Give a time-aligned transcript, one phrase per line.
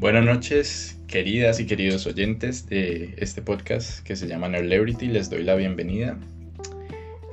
[0.00, 5.08] Buenas noches, queridas y queridos oyentes de este podcast que se llama Nerlebrity.
[5.08, 6.16] Les doy la bienvenida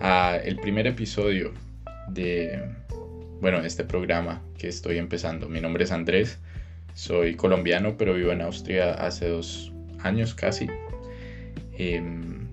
[0.02, 1.54] a el primer episodio
[2.10, 2.62] de,
[3.40, 5.48] bueno, este programa que estoy empezando.
[5.48, 6.40] Mi nombre es Andrés,
[6.94, 10.68] soy colombiano, pero vivo en Austria hace dos años casi.
[11.78, 12.50] Em,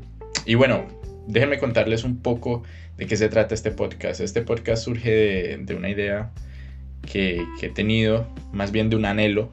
[0.47, 0.87] y bueno,
[1.27, 2.63] déjenme contarles un poco
[2.97, 4.21] de qué se trata este podcast.
[4.21, 6.31] Este podcast surge de, una idea
[7.03, 9.51] que he tenido, más bien de un anhelo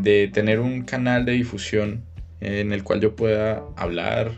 [0.00, 2.04] de tener un canal de difusión
[2.40, 4.32] en el cual yo pueda hablar,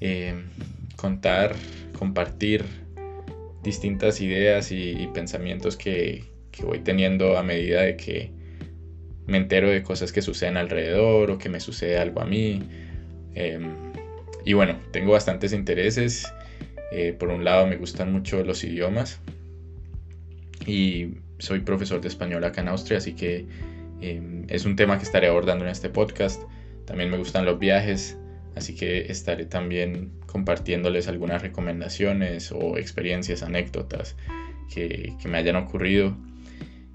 [0.00, 0.34] eh,
[0.96, 1.54] contar,
[1.98, 2.64] compartir
[3.62, 6.24] distintas ideas y, pensamientos que,
[6.62, 8.32] voy teniendo a medida de que
[9.26, 12.62] me entero de cosas que suceden alrededor o que me sucede algo a mí.
[13.34, 13.62] Em,
[14.44, 16.32] y bueno, tengo bastantes intereses.
[16.90, 19.20] Eh, por un lado me gustan mucho los idiomas
[20.66, 23.46] y soy profesor de español acá en Austria, así que
[24.00, 26.42] Em, es un tema que estaré abordando en este podcast.
[26.84, 28.16] También me gustan los viajes,
[28.54, 34.16] así que estaré también compartiéndoles algunas recomendaciones o experiencias, anécdotas
[34.72, 36.16] que, me hayan ocurrido.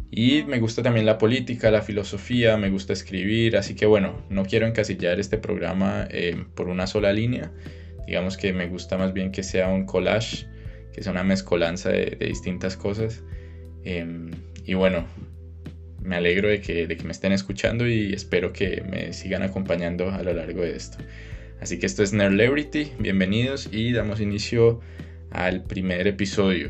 [0.10, 4.46] Y me gusta también la política, la filosofía, me gusta escribir, así que bueno, no
[4.46, 7.52] quiero encasillar este programa em, por una sola línea.
[8.06, 10.46] Digamos que me gusta más bien que sea un collage,
[10.94, 13.24] que sea una mezcolanza de, distintas cosas.
[13.84, 14.30] Em,
[14.66, 15.06] y bueno,
[16.04, 20.12] me alegro de que, de que me estén escuchando y espero que me sigan acompañando
[20.12, 20.98] a lo largo de esto.
[21.62, 24.82] Así que esto es Nerdlebrity, bienvenidos y damos inicio
[25.32, 26.70] al primer episodio.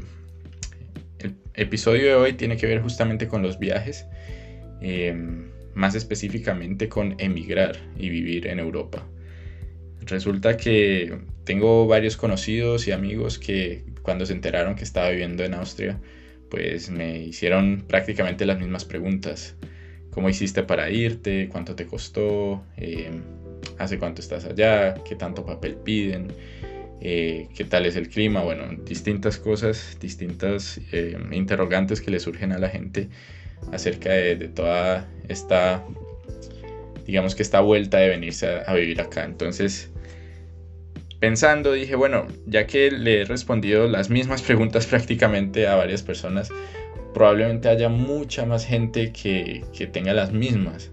[1.20, 4.06] El episodio de hoy tiene que ver justamente con los viajes,
[4.81, 9.04] em, más específicamente con emigrar y vivir en Europa.
[10.06, 15.55] Resulta que tengo varios conocidos y amigos que cuando se enteraron que estaba viviendo en
[15.55, 15.99] Austria,
[16.53, 19.55] pues me hicieron prácticamente las mismas preguntas.
[20.11, 21.49] ¿Cómo hiciste para irte?
[21.52, 22.64] ¿Cuánto te costó?
[22.77, 23.09] Eh,
[23.80, 24.93] ¿Hace cuánto estás allá?
[25.03, 26.27] ¿Qué tanto papel piden?
[27.02, 28.43] Eh, ¿Qué tal es el clima?
[28.43, 33.09] Bueno, distintas cosas, distintas eh, interrogantes que le surgen a la gente
[33.71, 35.83] acerca de, toda esta,
[37.08, 39.23] digamos que esta vuelta de venirse a vivir acá.
[39.23, 39.89] Entonces,
[41.23, 46.50] pensando, dije, bueno, ya que le he respondido las mismas preguntas prácticamente a varias personas,
[47.14, 49.64] probablemente haya mucha más gente que,
[49.94, 50.92] tenga las mismas.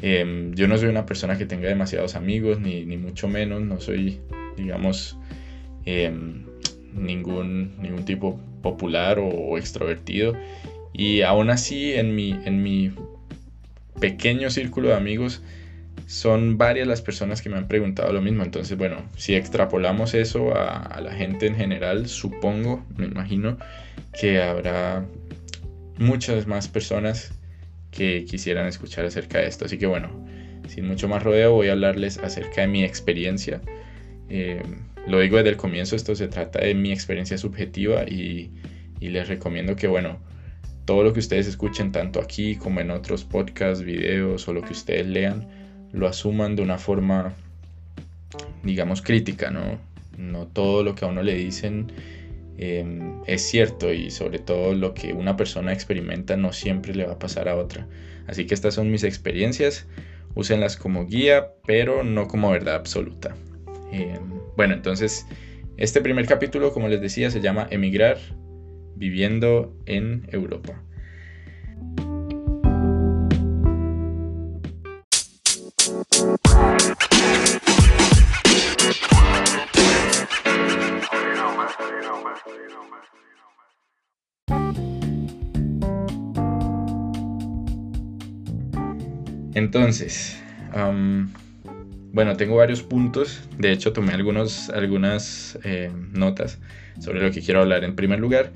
[0.00, 4.20] Em, yo no soy una persona que tenga demasiados amigos, ni, mucho menos, no soy,
[4.56, 5.18] digamos,
[5.84, 6.44] em,
[6.94, 10.36] ningún, ningún tipo popular o, extrovertido.
[10.92, 12.92] Y aún así, en mi, en mi
[13.98, 15.42] pequeño círculo de amigos,
[16.08, 18.42] son varias las personas que me han preguntado lo mismo.
[18.42, 23.58] Entonces, bueno, si extrapolamos eso a, la gente en general, supongo, me imagino,
[24.18, 25.04] que habrá
[25.98, 27.34] muchas más personas
[27.90, 29.66] que quisieran escuchar acerca de esto.
[29.66, 30.08] Así que bueno,
[30.66, 33.60] sin mucho más rodeo, voy a hablarles acerca de mi experiencia.
[34.30, 34.62] Eh,
[35.06, 38.50] lo digo desde el comienzo, esto se trata de mi experiencia subjetiva y,
[38.98, 40.20] y les recomiendo que, bueno,
[40.86, 44.72] todo lo que ustedes escuchen, tanto aquí como en otros podcasts, videos o lo que
[44.72, 45.57] ustedes lean,
[45.92, 47.34] lo asuman de una forma,
[48.62, 49.78] digamos, crítica, ¿no?
[50.16, 51.92] No todo lo que a uno le dicen
[52.58, 57.14] em, es cierto y sobre todo lo que una persona experimenta no siempre le va
[57.14, 57.86] a pasar a otra.
[58.26, 59.86] Así que estas son mis experiencias,
[60.34, 63.34] úsenlas como guía, pero no como verdad absoluta.
[63.92, 65.26] Em, bueno, entonces,
[65.76, 68.18] este primer capítulo, como les decía, se llama Emigrar
[68.96, 70.82] viviendo en Europa.
[89.58, 90.40] Entonces,
[92.12, 93.48] bueno, tengo varios puntos.
[93.58, 96.60] De hecho, tomé algunos, algunas eh, notas
[97.00, 97.84] sobre lo que quiero hablar.
[97.84, 98.52] En primer lugar,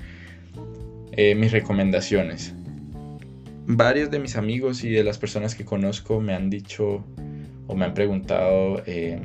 [1.11, 2.53] eh, mis recomendaciones.
[3.65, 7.05] Varios de mis amigos y de las personas que conozco me han dicho
[7.67, 9.21] o me han preguntado em,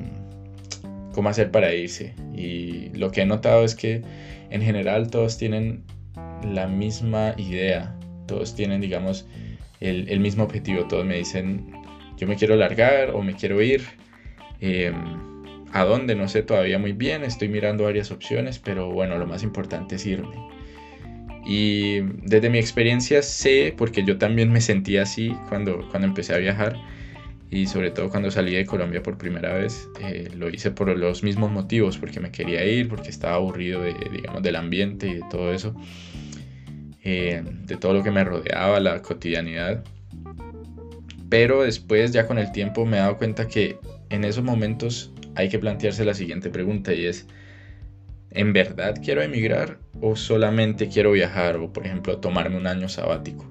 [1.12, 2.14] cómo hacer para irse.
[2.34, 4.02] Y lo que he notado es que
[4.50, 5.84] en general todos tienen
[6.44, 7.94] la misma idea.
[8.26, 9.26] Todos tienen, digamos,
[9.80, 10.86] el, mismo objetivo.
[10.86, 11.72] Todos me dicen,
[12.16, 13.82] yo me quiero largar o me quiero ir.
[14.60, 14.94] Em,
[15.72, 16.14] ¿A dónde?
[16.14, 17.24] No sé todavía muy bien.
[17.24, 20.36] Estoy mirando varias opciones, pero bueno, lo más importante es irme.
[21.46, 26.38] Y desde mi experiencia sé, porque yo también me sentí así cuando, cuando empecé a
[26.38, 26.76] viajar
[27.50, 31.22] y sobre todo cuando salí de Colombia por primera vez, eh, lo hice por los
[31.22, 35.24] mismos motivos, porque me quería ir, porque estaba aburrido de, digamos, del ambiente y de
[35.30, 35.74] todo eso.
[37.04, 39.82] Eh, de todo lo que me rodeaba, la cotidianidad.
[41.30, 43.78] pero después ya con el tiempo me he dado cuenta que
[44.10, 47.26] en esos momentos hay que plantearse la siguiente pregunta y es,
[48.30, 53.50] ¿en verdad quiero emigrar o solamente quiero viajar o por ejemplo tomarme un año sabático?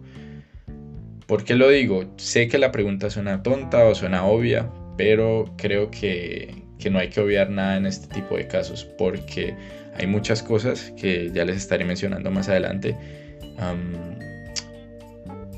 [1.27, 2.05] ¿Por qué lo digo?
[2.15, 7.19] Sé que la pregunta suena tonta o suena obvia, pero creo que, no hay que
[7.19, 9.53] obviar nada en este tipo de casos porque
[9.97, 12.95] hay muchas cosas que ya les estaré mencionando más adelante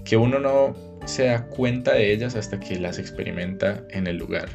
[0.06, 0.75] que uno no
[1.06, 4.50] se da cuenta de ellas hasta que las experimenta en el lugar.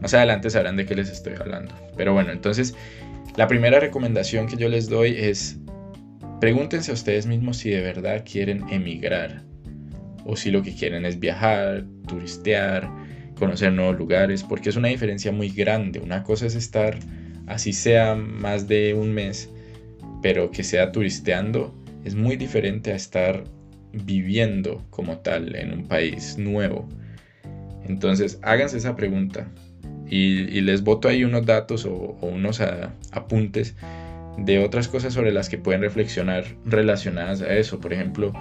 [0.00, 1.72] Más adelante sabrán de qué les estoy hablando.
[1.96, 2.74] Pero bueno, entonces
[3.36, 5.58] la primera recomendación que yo les doy es
[6.40, 9.44] pregúntense a ustedes mismos si de verdad quieren emigrar
[10.24, 12.90] o si lo que quieren es viajar, turistear,
[13.38, 16.00] conocer nuevos lugares, porque es una diferencia muy grande.
[16.00, 16.98] Una cosa es estar
[17.46, 19.50] así sea más de un mes,
[20.22, 21.74] pero que sea turisteando,
[22.04, 23.44] es muy diferente a estar
[23.92, 26.88] viviendo como tal en un país nuevo.
[27.86, 29.48] Entonces, háganse esa pregunta
[30.08, 32.60] y, les boto ahí unos datos o, unos
[33.12, 33.74] apuntes
[34.38, 37.80] de otras cosas sobre las que pueden reflexionar relacionadas a eso.
[37.80, 38.32] Por ejemplo,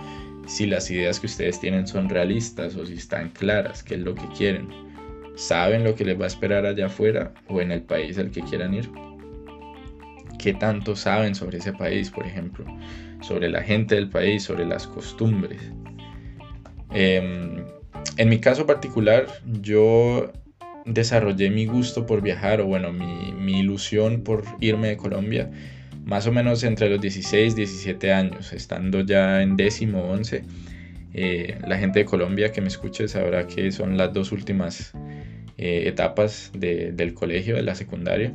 [0.49, 4.15] si las ideas que ustedes tienen son realistas o si están claras, qué es lo
[4.15, 4.67] que quieren.
[5.35, 8.41] ¿Saben lo que les va a esperar allá afuera o en el país al que
[8.41, 8.89] quieran ir?
[10.37, 12.65] ¿Qué tanto saben sobre ese país, por ejemplo?
[13.21, 15.59] sobre la gente del país, sobre las costumbres.
[16.91, 17.63] Em,
[18.17, 19.27] en mi caso particular,
[19.61, 20.31] yo
[20.85, 25.51] desarrollé mi gusto por viajar, o bueno, mi, ilusión por irme de Colombia,
[26.09, 30.43] más o menos entre los 16, 17 años, estando ya en décimo, once.
[31.13, 34.93] Eh, la gente de Colombia que me escuche sabrá que son las dos últimas
[35.57, 38.33] eh, etapas del colegio, de la secundaria.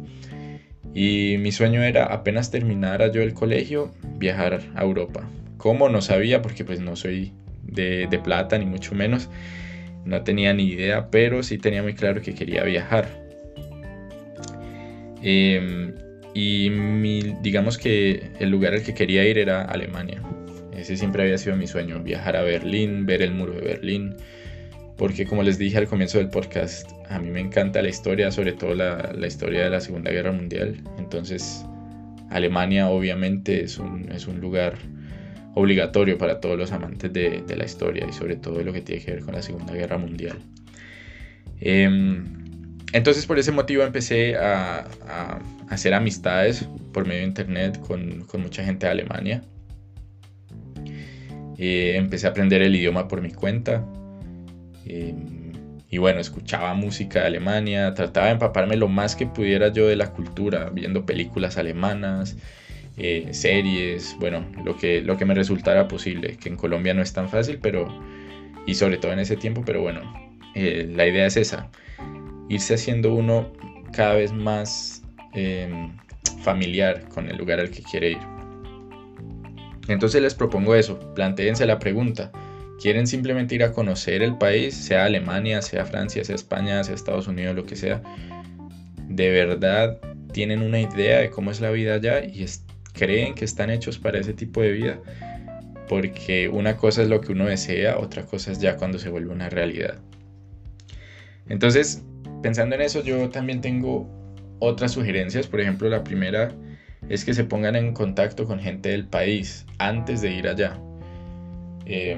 [0.94, 5.28] Y mi sueño era apenas terminara yo el colegio, viajar a Europa.
[5.56, 5.88] ¿Cómo?
[5.88, 7.32] No sabía porque pues no soy
[7.64, 9.28] de, plata ni mucho menos.
[10.04, 13.08] No tenía ni idea, pero sí tenía muy claro que quería viajar.
[15.22, 15.94] Em,
[16.34, 16.68] y
[17.40, 20.20] digamos que el lugar al que quería ir era Alemania.
[20.76, 24.16] Ese siempre había sido mi sueño, viajar a Berlín, ver el muro de Berlín,
[24.96, 28.52] porque como les dije al comienzo del podcast, a mí me encanta la historia, sobre
[28.52, 30.82] todo la, historia de la Segunda Guerra Mundial.
[30.98, 31.64] Entonces,
[32.30, 34.76] Alemania obviamente es un, es un lugar
[35.54, 39.12] obligatorio para todos los amantes de, la historia y sobre todo lo que tiene que
[39.12, 40.38] ver con la Segunda Guerra Mundial.
[41.60, 42.43] Em,
[42.94, 44.86] entonces por ese motivo empecé a,
[45.68, 49.42] hacer amistades por medio de internet con, mucha gente de Alemania.
[51.58, 53.84] Eh, empecé a aprender el idioma por mi cuenta.
[54.86, 55.52] Em,
[55.90, 59.96] y bueno, escuchaba música de Alemania, trataba de empaparme lo más que pudiera yo de
[59.96, 62.36] la cultura, viendo películas alemanas,
[62.96, 67.12] eh, series, bueno, lo que, lo que me resultara posible, que en Colombia no es
[67.12, 67.88] tan fácil, pero,
[68.66, 70.00] y sobre todo en ese tiempo, pero bueno,
[70.54, 71.70] eh, la idea es esa,
[72.48, 73.52] irse haciendo uno
[73.92, 75.02] cada vez más
[75.32, 75.96] em,
[76.42, 78.34] familiar con el lugar al que quiere ir.
[79.88, 82.32] Entonces les propongo eso, planteense la pregunta,
[82.80, 87.28] quieren simplemente ir a conocer el país, sea Alemania, sea Francia, sea España, sea Estados
[87.28, 88.02] Unidos, lo que sea,
[89.08, 89.98] de verdad
[90.32, 92.44] tienen una idea de cómo es la vida allá y
[92.92, 94.98] creen que están hechos para ese tipo de vida.
[95.88, 99.32] Porque una cosa es lo que uno desea, otra cosa es ya cuando se vuelve
[99.32, 99.98] una realidad.
[101.48, 102.02] Entonces,
[102.42, 104.08] pensando en eso, yo también tengo
[104.58, 105.46] otras sugerencias.
[105.46, 106.52] Por ejemplo, la primera
[107.08, 110.78] es que se pongan en contacto con gente del país antes de ir allá.
[111.86, 112.16] Eh,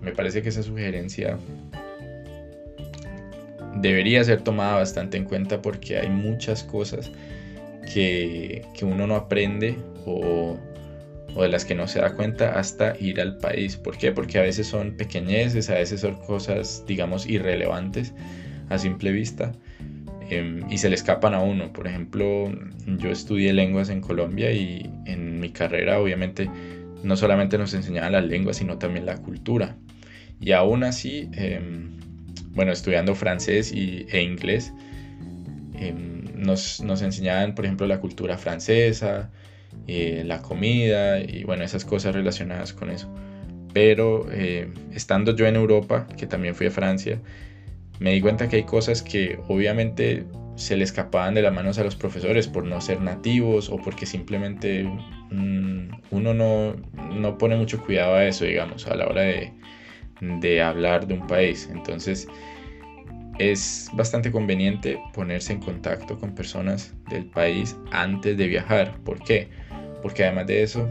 [0.00, 1.38] me parece que esa sugerencia
[3.76, 7.10] debería ser tomada bastante en cuenta porque hay muchas cosas
[7.92, 10.56] que, uno no aprende o,
[11.36, 13.76] de las que no se da cuenta hasta ir al país.
[13.76, 14.12] ¿Por qué?
[14.12, 18.12] Porque a veces son pequeñeces, a veces son cosas, digamos, irrelevantes
[18.72, 19.52] a simple vista
[20.30, 21.72] em, y se le escapan a uno.
[21.72, 22.52] Por ejemplo,
[22.86, 26.48] yo estudié lenguas en Colombia y en mi carrera obviamente
[27.02, 29.76] no solamente nos enseñaban las lenguas, sino también la cultura.
[30.40, 31.98] Y aún así, em,
[32.50, 34.72] bueno, estudiando francés y, e inglés,
[35.74, 39.30] em, nos, enseñaban, por ejemplo, la cultura francesa,
[39.86, 43.12] eh, la comida y bueno, esas cosas relacionadas con eso.
[43.72, 47.20] Pero eh, estando yo en Europa, que también fui a Francia,
[48.00, 50.24] me di cuenta que hay cosas que obviamente
[50.56, 54.06] se le escapaban de las manos a los profesores por no ser nativos o porque
[54.06, 56.76] simplemente mm, uno no,
[57.14, 59.52] no, pone mucho cuidado a eso, digamos, a la hora de,
[60.20, 61.68] de hablar de un país.
[61.72, 62.28] Entonces
[63.38, 68.96] es bastante conveniente ponerse en contacto con personas del país antes de viajar.
[69.04, 69.48] ¿Por qué?
[70.02, 70.90] Porque además de eso,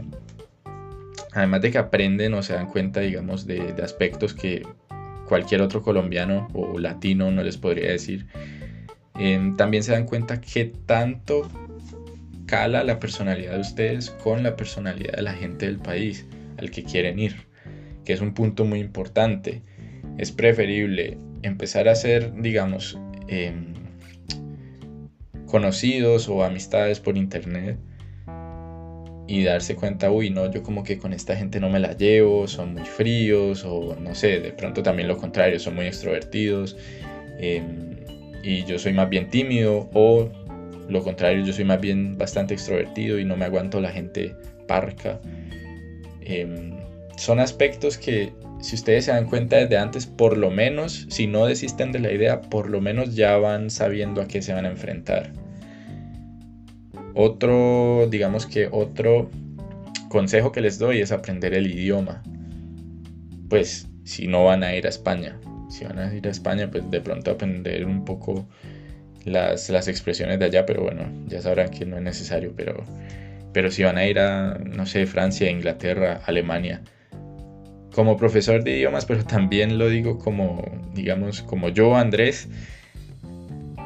[1.32, 4.66] además de que aprenden o se dan cuenta, digamos, de, aspectos que
[5.32, 8.26] cualquier otro colombiano o latino no les podría decir.
[9.18, 11.48] Em, también se dan cuenta que tanto
[12.44, 16.26] cala la personalidad de ustedes con la personalidad de la gente del país
[16.58, 17.46] al que quieren ir,
[18.04, 19.62] que es un punto muy importante.
[20.18, 23.72] Es preferible empezar a hacer, digamos, em,
[25.46, 27.78] conocidos o amistades por internet
[29.32, 32.46] y darse cuenta, uy, no, yo como que con esta gente no me la llevo,
[32.46, 36.76] son muy fríos o no sé, de pronto también lo contrario, son muy extrovertidos
[37.38, 37.96] em,
[38.42, 40.30] y yo soy más bien tímido o
[40.86, 44.36] lo contrario, yo soy más bien bastante extrovertido y no me aguanto la gente
[44.68, 45.18] parca.
[46.20, 46.76] Em,
[47.16, 51.46] son aspectos que si ustedes se dan cuenta desde antes, por lo menos, si no
[51.46, 54.68] desisten de la idea, por lo menos ya van sabiendo a qué se van a
[54.68, 55.32] enfrentar.
[57.14, 59.30] Otro, digamos que otro
[60.08, 62.22] consejo que les doy es aprender el idioma.
[63.48, 65.38] Pues si no van a ir a España,
[65.68, 68.46] si van a ir a España, pues de pronto aprender un poco
[69.24, 72.84] las, expresiones de allá, pero bueno, ya sabrán que no es necesario, pero,
[73.52, 76.82] pero si van a ir a, no sé, Francia, Inglaterra, Alemania,
[77.94, 80.62] como profesor de idiomas, pero también lo digo como,
[80.94, 82.48] digamos, como yo, Andrés,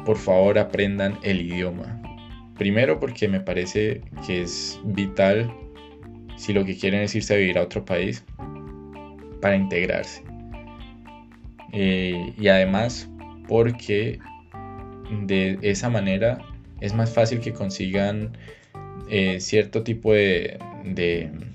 [0.05, 1.96] por favor aprendan el idioma.
[2.57, 5.51] Primero porque me parece que es vital
[6.37, 8.23] si lo que quieren es irse a vivir a otro país
[9.41, 10.23] para integrarse.
[11.73, 13.09] Eh, y además
[13.47, 14.19] porque
[15.25, 16.39] de esa manera
[16.81, 18.31] es más fácil que consigan
[19.09, 20.59] eh, cierto tipo de,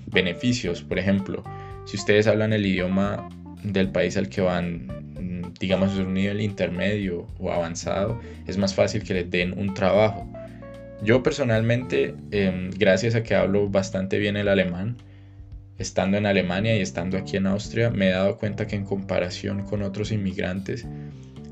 [0.07, 0.81] beneficios.
[0.83, 1.43] Por ejemplo,
[1.85, 3.29] si ustedes hablan el idioma
[3.63, 9.13] del país al que van, digamos, un nivel intermedio o avanzado, es más fácil que
[9.13, 10.27] les den un trabajo.
[11.03, 14.97] Yo personalmente, em, gracias a que hablo bastante bien el alemán,
[15.77, 19.63] estando en Alemania y estando aquí en Austria, me he dado cuenta que en comparación
[19.65, 20.87] con otros inmigrantes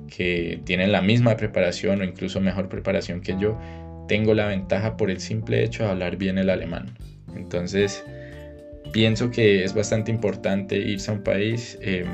[0.07, 3.59] que tienen la misma preparación o incluso mejor preparación que yo,
[4.07, 6.97] tengo la ventaja por el simple hecho de hablar bien el alemán.
[7.35, 8.05] Entonces,
[8.93, 12.07] pienso que es bastante importante irse a un país em,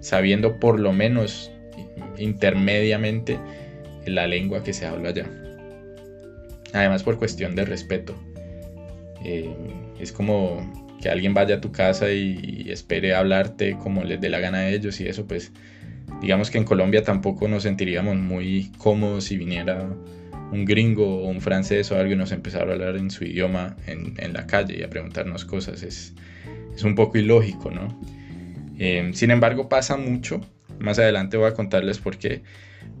[0.00, 1.50] sabiendo por lo menos
[2.16, 3.38] intermediamente
[4.06, 5.43] la lengua que se habla allá.
[6.74, 8.14] Además por cuestión de respeto.
[9.24, 9.54] Eh,
[9.98, 10.60] es como
[11.00, 14.68] que alguien vaya a tu casa y, espere hablarte como les dé la gana a
[14.70, 15.52] ellos y eso pues
[16.20, 19.88] digamos que en Colombia tampoco nos sentiríamos muy cómodos si viniera
[20.50, 24.32] un gringo o un francés o alguien nos empezara a hablar en su idioma en,
[24.32, 25.82] la calle y a preguntarnos cosas.
[25.82, 26.14] Es,
[26.82, 28.00] un poco ilógico, ¿no?
[28.78, 30.40] Eh, sin embargo pasa mucho,
[30.80, 32.42] más adelante voy a contarles por qué,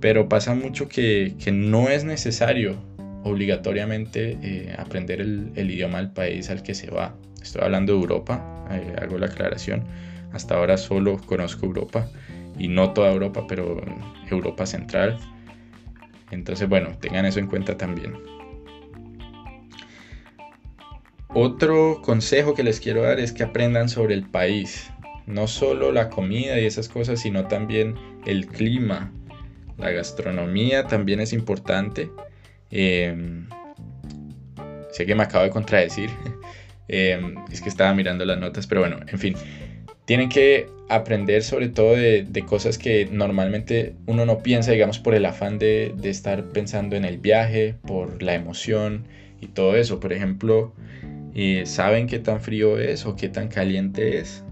[0.00, 2.78] pero pasa mucho que, que no es necesario
[3.24, 7.16] obligatoriamente eh, aprender el, idioma del país al que se va.
[7.42, 9.84] Estoy hablando de Europa, eh, hago la aclaración.
[10.32, 12.08] Hasta ahora solo conozco Europa
[12.58, 13.82] y no toda Europa, pero
[14.30, 15.16] Europa Central.
[16.30, 18.14] Entonces, bueno, tengan eso en cuenta también.
[21.28, 24.90] Otro consejo que les quiero dar es que aprendan sobre el país.
[25.26, 27.94] No solo la comida y esas cosas, sino también
[28.26, 29.10] el clima.
[29.78, 32.10] La gastronomía también es importante.
[32.74, 33.46] Em,
[34.90, 36.10] sé que me acabo de contradecir.
[36.86, 39.34] Em, es que estaba mirando las notas, pero bueno, en fin.
[40.04, 45.24] Tienen que aprender sobre todo de, cosas que normalmente uno no piensa, digamos, por el
[45.24, 49.06] afán de, estar pensando en el viaje, por la emoción
[49.40, 49.98] y todo eso.
[49.98, 50.74] Por ejemplo,
[51.34, 54.44] eh, ¿saben qué tan frío es o qué tan caliente es?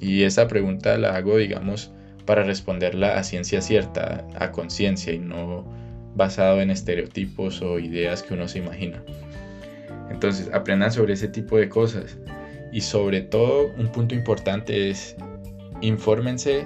[0.00, 1.92] Y esa pregunta la hago, digamos,
[2.24, 5.79] para responderla a ciencia cierta, a conciencia y no
[6.14, 9.02] basado en estereotipos o ideas que uno se imagina.
[10.10, 12.18] Entonces, aprendan sobre ese tipo de cosas.
[12.72, 15.16] Y sobre todo, un punto importante es,
[15.80, 16.64] infórmense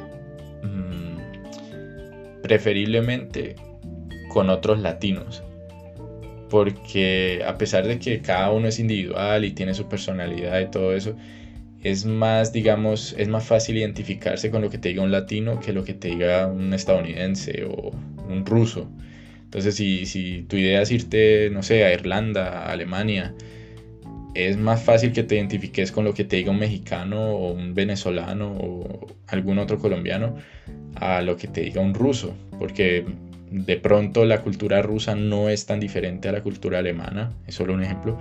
[0.63, 3.57] mm, preferiblemente
[4.29, 5.43] con otros latinos.
[6.51, 10.95] Porque a pesar de que cada uno es individual y tiene su personalidad y todo
[10.95, 11.17] eso,
[11.83, 15.73] es más, digamos, es más fácil identificarse con lo que te diga un latino que
[15.73, 17.91] lo que te diga un estadounidense o
[18.29, 18.89] un ruso.
[19.55, 23.37] Entonces, si, tu idea es irte, no sé, a Irlanda, a Alemania,
[24.35, 27.73] es más fácil que te identifiques con lo que te diga un mexicano o un
[27.73, 30.35] venezolano o algún otro colombiano
[30.97, 33.05] a lo que te diga un ruso, porque
[33.49, 37.75] de pronto la cultura rusa no es tan diferente a la cultura alemana, es solo
[37.75, 38.19] un ejemplo,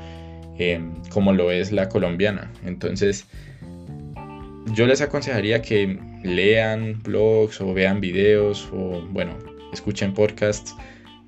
[0.60, 2.52] eh, como lo es la colombiana.
[2.64, 3.26] Entonces,
[4.76, 9.36] yo les aconsejaría que lean blogs o vean videos o, bueno,
[9.74, 10.76] escuchen podcasts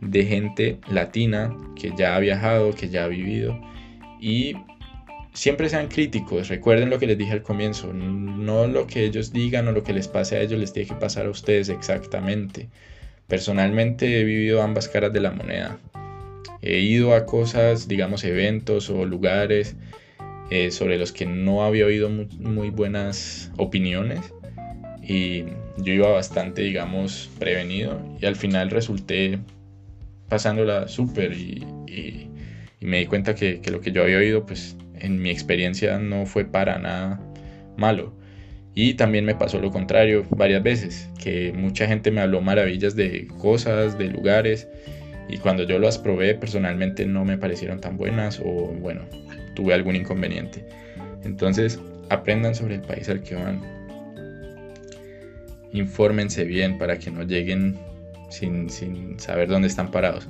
[0.01, 3.59] de gente latina que ya ha viajado, que ya ha vivido.
[4.19, 4.55] Y
[5.33, 9.67] siempre sean críticos, recuerden lo que les dije al comienzo, no lo que ellos digan
[9.67, 12.69] o lo que les pase a ellos les tiene que pasar a ustedes exactamente.
[13.27, 15.79] Personalmente he vivido ambas caras de la moneda.
[16.61, 19.75] He ido a cosas, digamos, eventos o lugares
[20.51, 24.21] eh, sobre los que no había oído muy, buenas opiniones.
[25.01, 25.43] Y
[25.77, 27.99] yo iba bastante, digamos, prevenido.
[28.21, 29.39] Y al final resulté
[30.29, 31.65] pasándola súper y,
[32.81, 36.27] me di cuenta que, que, lo que yo había oído, pues en mi experiencia no
[36.27, 37.19] fue para nada
[37.77, 38.13] malo.
[38.75, 43.27] Y también me pasó lo contrario varias veces, que mucha gente me habló maravillas de
[43.39, 44.67] cosas, de lugares,
[45.27, 49.01] y cuando yo las probé personalmente no me parecieron tan buenas o bueno,
[49.55, 50.65] tuve algún inconveniente.
[51.23, 51.79] Entonces,
[52.09, 53.61] aprendan sobre el país al que van.
[55.71, 57.77] Infórmense bien para que no lleguen
[58.29, 58.69] sin,
[59.19, 60.27] saber dónde están parados.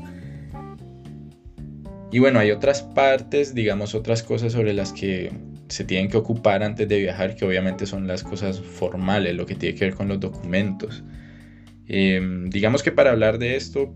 [2.11, 5.31] Y bueno, hay otras partes, digamos otras cosas sobre las que
[5.67, 9.55] se tienen que ocupar antes de viajar, que obviamente son las cosas formales, lo que
[9.55, 11.03] tiene que ver con los documentos.
[11.87, 13.93] Em, digamos que para hablar de esto,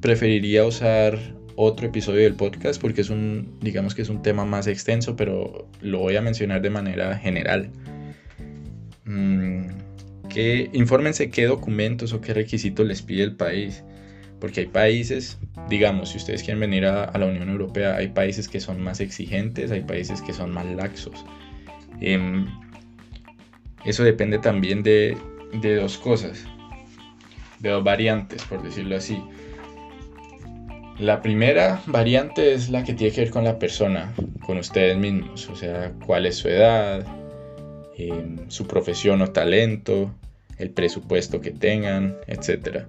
[0.00, 1.18] preferiría usar
[1.56, 5.68] otro episodio del podcast porque es un, digamos que es un tema más extenso, pero
[5.80, 7.70] lo voy a mencionar de manera general.
[9.04, 9.66] Mm,
[10.32, 13.84] que infórmense qué documentos o qué requisitos les pide el país.
[14.40, 18.60] Porque hay países, digamos, si ustedes quieren venir a, la Unión Europea, hay países que
[18.60, 21.24] son más exigentes, hay países que son más laxos.
[22.00, 22.46] Em,
[23.84, 25.16] eso depende también de,
[25.60, 26.44] de dos cosas,
[27.60, 29.22] de dos variantes, por decirlo así.
[30.98, 34.12] La primera variante es la que tiene que ver con la persona,
[34.44, 37.06] con ustedes mismos, o sea, cuál es su edad,
[37.96, 40.12] em, su profesión o talento,
[40.62, 42.84] el presupuesto que tengan, etc.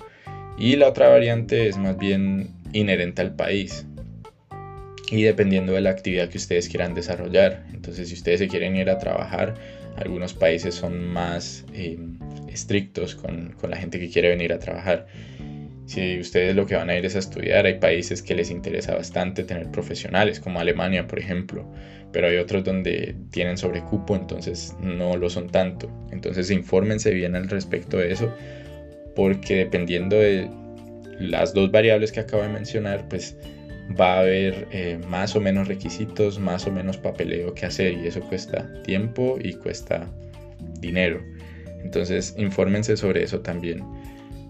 [0.58, 3.86] Y la otra variante es más bien inherente al país
[5.12, 7.66] y dependiendo de la actividad que ustedes quieran desarrollar.
[7.74, 9.56] Entonces, si ustedes se quieren ir a trabajar,
[9.98, 15.08] algunos países son más em, estrictos con, con la gente que quiere venir a trabajar
[15.86, 18.96] si ustedes lo que van a ir es a estudiar, hay países que les interesa
[18.96, 21.70] bastante tener profesionales, como Alemania, por ejemplo,
[22.14, 25.90] pero hay otros donde tienen sobrecupo, entonces no lo son tanto.
[26.12, 28.34] Entonces infórmense bien al respecto de eso,
[29.16, 30.50] porque dependiendo de
[31.20, 33.36] las dos variables que acabo de mencionar, pues
[34.00, 38.08] va a haber eh, más o menos requisitos, más o menos papeleo que hacer y
[38.08, 40.08] eso cuesta tiempo y cuesta
[40.80, 41.22] dinero.
[41.84, 43.84] Entonces infórmense sobre eso también.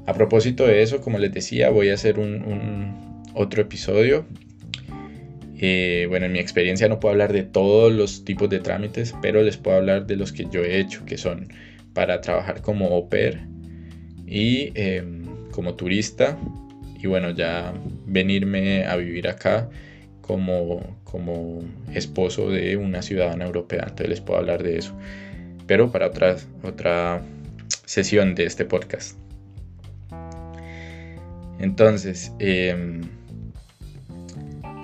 [0.06, 4.26] A propósito de eso, como les decía, voy a hacer un, otro episodio.
[5.65, 9.41] Eh, bueno, en mi experiencia no puedo hablar de todos los tipos de trámites, pero
[9.41, 11.47] les puedo hablar de los que yo he hecho, que son
[11.93, 13.47] para trabajar como au pair
[14.28, 16.38] y em, como turista.
[17.02, 17.73] Y bueno, ya
[18.06, 19.69] venirme a vivir acá
[20.19, 23.84] como, como esposo de una ciudadana europea.
[23.84, 24.93] Entonces les puedo hablar de eso.
[25.65, 27.21] Pero para otra, otra
[27.86, 29.17] sesión de este podcast.
[31.58, 33.04] Entonces, em,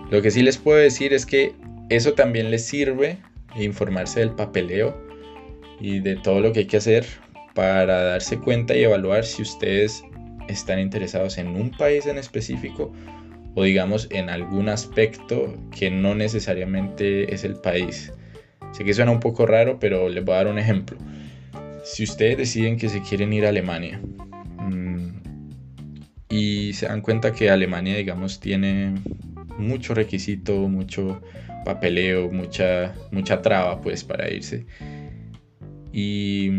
[0.10, 1.54] lo que sí les puedo decir es que
[1.90, 3.18] eso también les sirve
[3.56, 4.96] informarse del papeleo
[5.80, 7.06] y de todo lo que hay que hacer
[7.54, 10.04] para darse cuenta y evaluar si ustedes
[10.48, 12.92] están interesados en un país en específico
[13.56, 18.14] o digamos en algún aspecto que no necesariamente es el país.
[18.72, 20.98] Sé que suena un poco raro, pero les voy a dar un ejemplo.
[21.84, 24.00] Si ustedes deciden que se quieren ir a Alemania,
[26.30, 28.94] y se dan cuenta que Alemania, digamos, tiene
[29.60, 31.22] mucho requisito, mucho
[31.66, 34.66] papeleo, mucha, mucha traba, pues, para irse.
[35.92, 36.52] Y,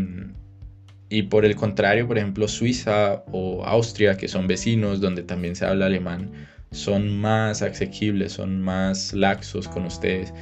[1.09, 5.65] y por el contrario, por ejemplo, Suiza o Austria, que son vecinos donde también se
[5.65, 6.31] habla alemán,
[6.71, 10.33] son más asequibles, son más laxos con ustedes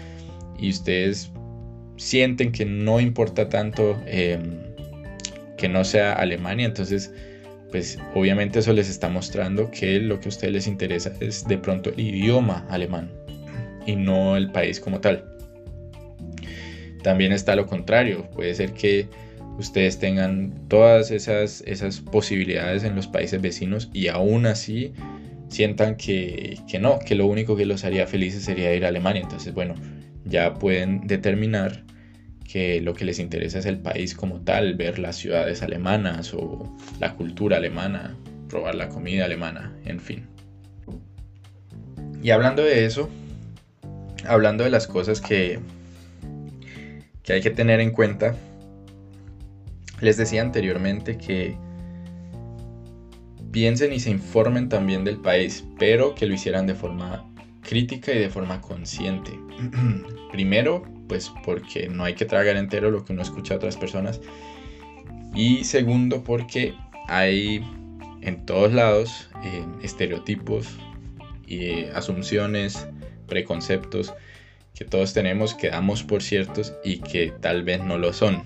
[0.60, 1.32] y ustedes
[1.98, 4.60] sienten que no importa tanto em,
[5.58, 7.14] que no sea Alemania, entonces
[7.72, 11.58] pues obviamente eso les está mostrando que lo que a ustedes les interesa es de
[11.58, 13.12] pronto el idioma alemán
[13.86, 15.26] y no el país como tal.
[17.04, 19.08] También está lo contrario, puede ser que
[19.58, 24.94] ustedes tengan todas esas, esas posibilidades en los países vecinos y aún así
[25.50, 29.22] sientan que, que no, que lo único que los haría felices sería ir a Alemania.
[29.22, 29.76] Entonces, bueno,
[30.26, 31.84] ya pueden determinar
[32.52, 36.76] que lo que les interesa es el país como tal, ver las ciudades alemanas o
[37.00, 38.16] la cultura alemana,
[38.50, 40.26] probar la comida alemana, en fin.
[42.24, 43.08] Y hablando de eso,
[44.28, 45.60] hablando de las cosas que,
[47.22, 48.36] que hay que tener en cuenta,
[50.02, 51.56] les decía anteriormente que
[53.52, 57.32] piensen y se informen también del país, pero que lo hicieran de forma
[57.62, 59.32] crítica y de forma consciente.
[60.32, 64.22] Primero, pues porque no hay que tragar entero lo que uno escucha a otras personas.
[65.36, 66.74] Y segundo, porque
[67.08, 67.62] hay
[68.22, 70.68] en todos lados eh, estereotipos
[71.46, 72.88] y eh, asunciones,
[73.28, 74.14] preconceptos
[74.76, 78.44] que todos tenemos, que damos por ciertos y que tal vez no lo son.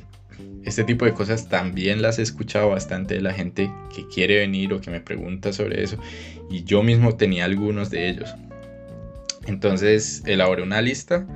[0.63, 4.73] Este tipo de cosas también las he escuchado bastante de la gente que quiere venir
[4.73, 5.97] o que me pregunta sobre eso
[6.49, 8.33] y yo mismo tenía algunos de ellos.
[9.45, 11.27] Entonces elaboré una lista,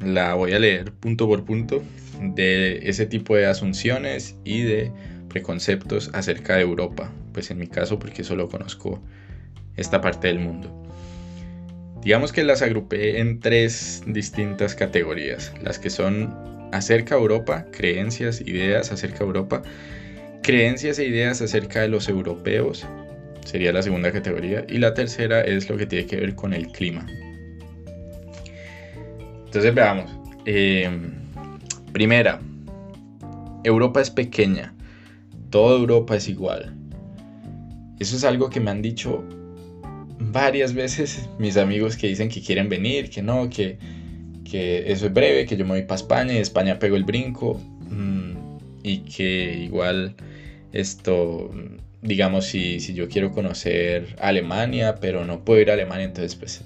[0.00, 1.82] la voy a leer punto por punto
[2.20, 4.92] de ese tipo de asunciones y de
[5.28, 9.00] preconceptos acerca de Europa, pues en mi caso porque solo conozco
[9.76, 10.72] esta parte del mundo.
[12.02, 16.32] Digamos que las agrupé en tres distintas categorías, las que son
[16.72, 19.62] acerca de Europa, creencias, ideas acerca de Europa,
[20.42, 22.86] creencias e ideas acerca de los europeos,
[23.44, 26.68] sería la segunda categoría, y la tercera es lo que tiene que ver con el
[26.68, 27.06] clima.
[29.46, 30.10] Entonces veamos.
[30.44, 31.12] Em,
[31.92, 32.40] primera,
[33.64, 34.74] Europa es pequeña,
[35.50, 36.74] toda Europa es igual.
[37.98, 39.24] Eso es algo que me han dicho
[40.18, 43.78] varias veces mis amigos que dicen que quieren venir, que no, que
[44.50, 47.60] que eso es breve, que yo me voy para España y España pego el brinco
[47.90, 48.32] mm,
[48.82, 50.14] y que igual
[50.72, 51.50] esto,
[52.02, 56.62] digamos, si, si yo quiero conocer Alemania, pero no puedo ir a Alemania, entonces pues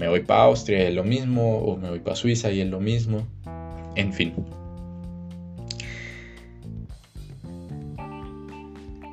[0.00, 2.68] me voy para Austria y es lo mismo, o me voy para Suiza y es
[2.68, 3.28] lo mismo,
[3.96, 4.34] en fin.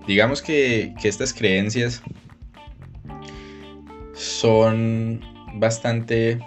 [0.07, 2.01] Digamos que, que estas creencias
[4.13, 5.19] son
[5.55, 6.39] bastante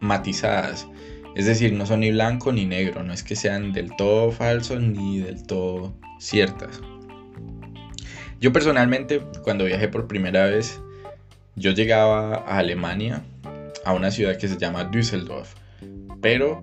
[0.00, 0.86] matizadas.
[1.34, 4.82] Es decir, no son ni blanco ni negro, no es que sean del todo falsos
[4.82, 6.82] ni del todo ciertas.
[8.38, 10.78] Yo personalmente, cuando viajé por primera vez,
[11.56, 13.24] yo llegaba a Alemania,
[13.84, 15.54] a una ciudad que se llama Düsseldorf,
[16.20, 16.60] pero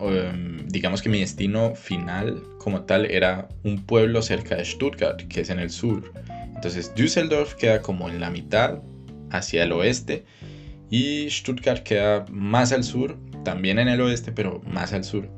[0.00, 5.40] em, digamos que mi destino final como tal era un pueblo cerca de Stuttgart, que
[5.40, 6.12] es en el sur.
[6.54, 8.80] Entonces Düsseldorf queda como en la mitad,
[9.30, 10.24] hacia el oeste,
[10.90, 15.28] y Stuttgart queda más al sur, también en el oeste, pero más al sur.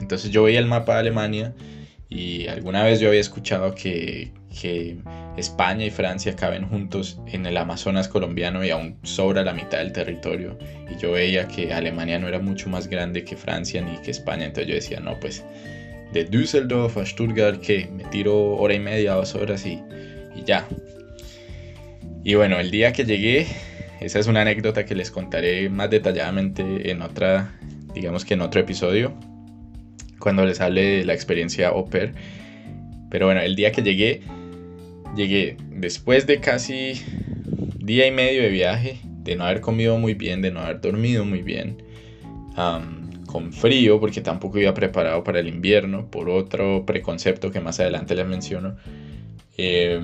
[0.00, 1.54] Entonces yo veía el mapa de Alemania
[2.08, 4.32] y alguna vez yo había escuchado que,
[5.36, 9.92] España y Francia caben juntos en el Amazonas colombiano y aún sobra la mitad del
[9.92, 10.58] territorio.
[10.90, 14.44] Y yo veía que Alemania no era mucho más grande que Francia ni que España.
[14.44, 15.44] Entonces yo decía, no, pues
[16.12, 19.82] de Düsseldorf a Stuttgart, que me tiro hora y media, dos horas y,
[20.36, 20.66] y ya.
[22.22, 23.46] Y bueno, el día que llegué
[24.04, 27.54] esa es una anécdota que les contaré más detalladamente en otra,
[27.94, 29.14] digamos que en otro episodio,
[30.18, 32.12] cuando les hable de la experiencia Oper.
[33.08, 34.20] Pero bueno, el día que llegué,
[35.14, 37.00] llegué después de casi
[37.78, 41.24] día y medio de viaje, de no haber comido muy bien, de no haber dormido
[41.24, 41.82] muy bien,
[43.26, 48.14] con frío, porque tampoco iba preparado para el invierno, por otro preconcepto que más adelante
[48.14, 48.76] les menciono.
[49.56, 50.00] Eh,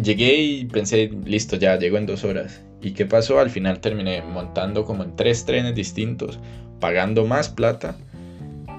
[0.00, 2.62] llegué y pensé, listo, ya llego en dos horas.
[2.82, 3.40] ¿Y qué pasó?
[3.40, 6.38] Al final terminé montando como en tres trenes distintos,
[6.80, 7.96] pagando más plata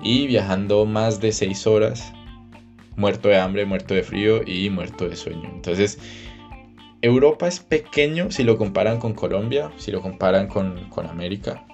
[0.04, 2.14] y viajando más de seis horas,
[2.98, 5.50] muerto de hambre, muerto de frío y muerto de sueño.
[5.54, 5.98] Entonces,
[7.02, 11.66] Europa es pequeño si lo comparan con Colombia, si lo comparan con, América.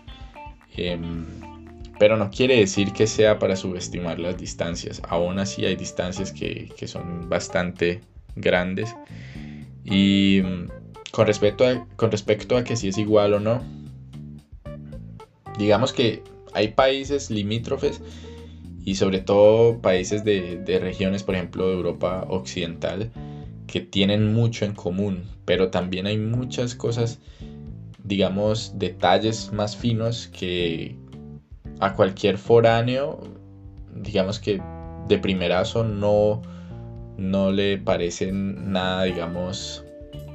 [0.75, 1.25] Em,
[1.97, 5.01] pero no quiere decir que sea para subestimar las distancias.
[5.07, 8.01] Aún así hay distancias que, que son bastante
[8.35, 8.93] grandes.
[9.85, 10.67] Y mm,
[11.11, 13.63] con respecto, a, con respecto a que si es igual o no,
[15.57, 16.21] digamos que
[16.53, 18.01] hay países limítrofes
[18.85, 23.11] y sobre todo países de, de, regiones, por ejemplo, de Europa Occidental,
[23.67, 27.19] que tienen mucho en común, pero también hay muchas cosas,
[28.03, 30.95] digamos, detalles más finos que
[31.79, 33.19] a cualquier foráneo,
[33.95, 34.61] digamos que
[35.07, 36.41] de primerazo no,
[37.17, 39.83] no le parecen nada, digamos,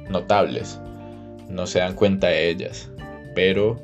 [0.09, 0.79] notables.
[1.49, 2.91] No se dan cuenta de ellas.
[3.35, 3.81] Pero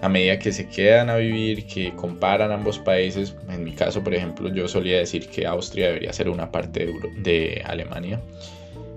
[0.00, 4.14] a medida que se quedan a vivir, que comparan ambos países, en mi caso, por
[4.14, 8.20] ejemplo, yo solía decir que Austria debería ser una parte de, Alemania,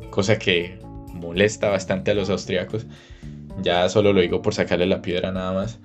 [0.09, 0.77] cosa que
[1.13, 2.85] molesta bastante a los austriacos.
[3.61, 5.79] Ya solo lo digo por sacarle la piedra nada más.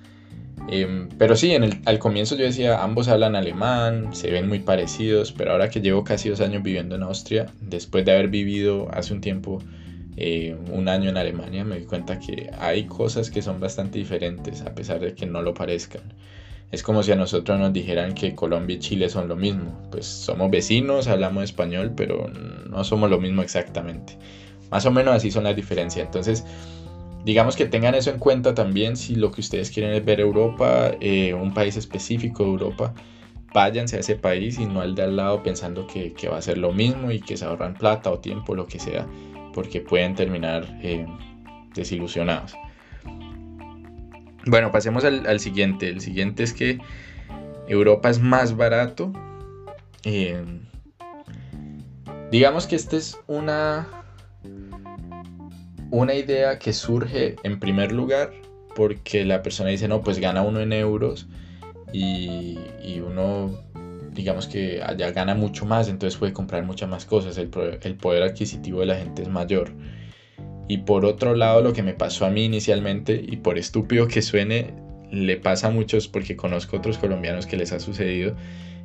[0.69, 5.51] Em, pero sí, al comienzo yo decía, ambos hablan alemán, se ven muy parecidos, pero
[5.51, 9.21] ahora que llevo casi dos años viviendo en Austria, después de haber vivido hace un
[9.21, 9.59] tiempo
[10.17, 14.61] eh, un año en Alemania, me di cuenta que hay cosas que son bastante diferentes,
[14.61, 16.01] a pesar de que no lo parezcan.
[16.71, 19.79] Es como si a nosotros nos dijeran que Colombia y Chile son lo mismo.
[19.91, 22.29] Pues somos vecinos, hablamos español, pero
[22.69, 24.17] no somos lo mismo exactamente.
[24.69, 26.05] Más o menos así son las diferencias.
[26.05, 26.43] Entonces,
[27.23, 30.91] digamos que tengan eso en cuenta también si lo que ustedes quieren es ver Europa,
[30.99, 32.93] eh, un país específico de Europa,
[33.53, 36.57] váyanse a ese país y no al de al lado pensando que, va a ser
[36.57, 39.05] lo mismo y que se ahorran plata o tiempo, lo que sea,
[39.57, 41.03] porque pueden terminar eh,
[41.73, 42.53] desilusionados.
[44.45, 45.89] Bueno, pasemos al, siguiente.
[45.89, 46.77] El siguiente es que
[47.67, 49.11] Europa es más barato.
[50.03, 50.45] Eh,
[52.29, 53.87] digamos que esta es una,
[55.89, 58.33] una idea que surge en primer lugar
[58.75, 61.27] porque la persona dice, no, pues gana uno en euros
[61.91, 62.59] y,
[62.99, 63.59] uno,
[64.17, 68.79] digamos que allá gana mucho más, entonces puede comprar muchas más cosas, el, poder adquisitivo
[68.79, 69.71] de la gente es mayor.
[70.67, 74.23] Y por otro lado, lo que me pasó a mí inicialmente, y por estúpido que
[74.23, 74.73] suene,
[75.11, 78.35] le pasa a muchos porque conozco otros colombianos que les ha sucedido,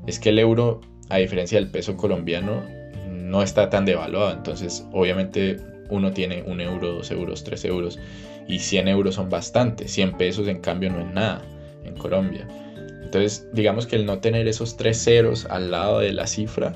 [0.06, 2.62] es que el euro, a diferencia del peso colombiano,
[3.10, 4.32] no está tan devaluado.
[4.32, 5.56] Entonces, obviamente,
[5.88, 7.98] uno tiene un euro, dos euros, tres euros,
[8.46, 9.88] y 100 euros son bastante.
[9.88, 11.42] 100 pesos, en cambio, no es nada
[11.84, 12.46] en Colombia.
[13.12, 16.72] Entonces, digamos que el no tener esos tres ceros al lado de la cifra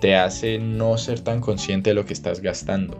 [0.00, 2.96] te hace no ser tan consciente de lo que estás gastando.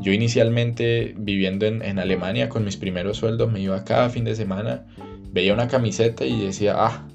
[0.00, 4.86] Yo inicialmente viviendo en, Alemania con mis primeros sueldos me iba cada fin de semana,
[5.30, 7.06] veía una camiseta y decía, ah,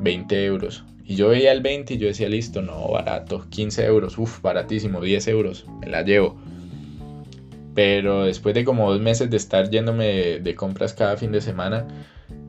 [0.00, 0.84] 20 euros.
[1.04, 5.00] Y yo veía el 20 y yo decía, listo, no, barato, 15 euros, uff, baratísimo,
[5.00, 6.36] 10 euros, me la llevo.
[7.76, 11.86] Pero después de como dos meses de estar yéndome de, compras cada fin de semana,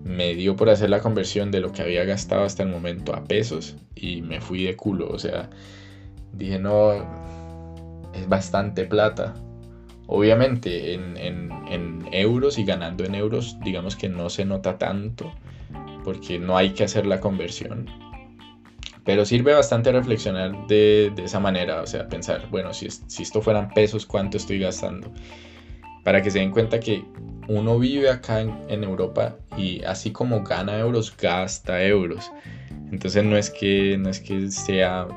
[0.03, 3.23] me dio por hacer la conversión de lo que había gastado hasta el momento a
[3.23, 5.09] pesos y me fui de culo.
[5.09, 5.49] O sea,
[6.33, 6.93] dije, no,
[8.13, 9.33] es bastante plata.
[10.07, 11.51] Obviamente en,
[12.11, 15.31] euros y ganando en euros, digamos que no se nota tanto,
[16.03, 17.85] porque no hay que hacer la conversión.
[19.05, 23.69] Pero sirve bastante reflexionar de, esa manera, o sea, pensar, bueno, si, si esto fueran
[23.69, 25.11] pesos, ¿cuánto estoy gastando?
[26.03, 27.03] Para que se den cuenta que
[27.47, 32.31] uno vive acá en, Europa y así como gana euros, gasta euros.
[32.91, 35.07] Entonces no es que, no es que sea,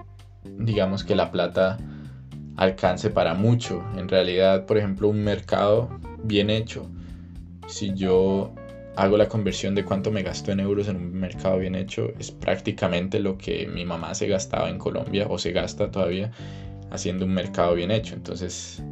[0.45, 1.79] digamos que la plata
[2.57, 3.85] alcance para mucho.
[3.97, 5.91] En realidad, por ejemplo, un mercado
[6.23, 6.89] bien hecho,
[7.67, 8.55] si yo
[8.97, 12.31] hago la conversión de cuánto me gasto en euros en un mercado bien hecho, es
[12.31, 16.31] prácticamente lo que mi mamá se gastaba en Colombia o se gasta todavía
[16.91, 18.15] haciendo un mercado bien hecho.
[18.15, 18.83] Entonces,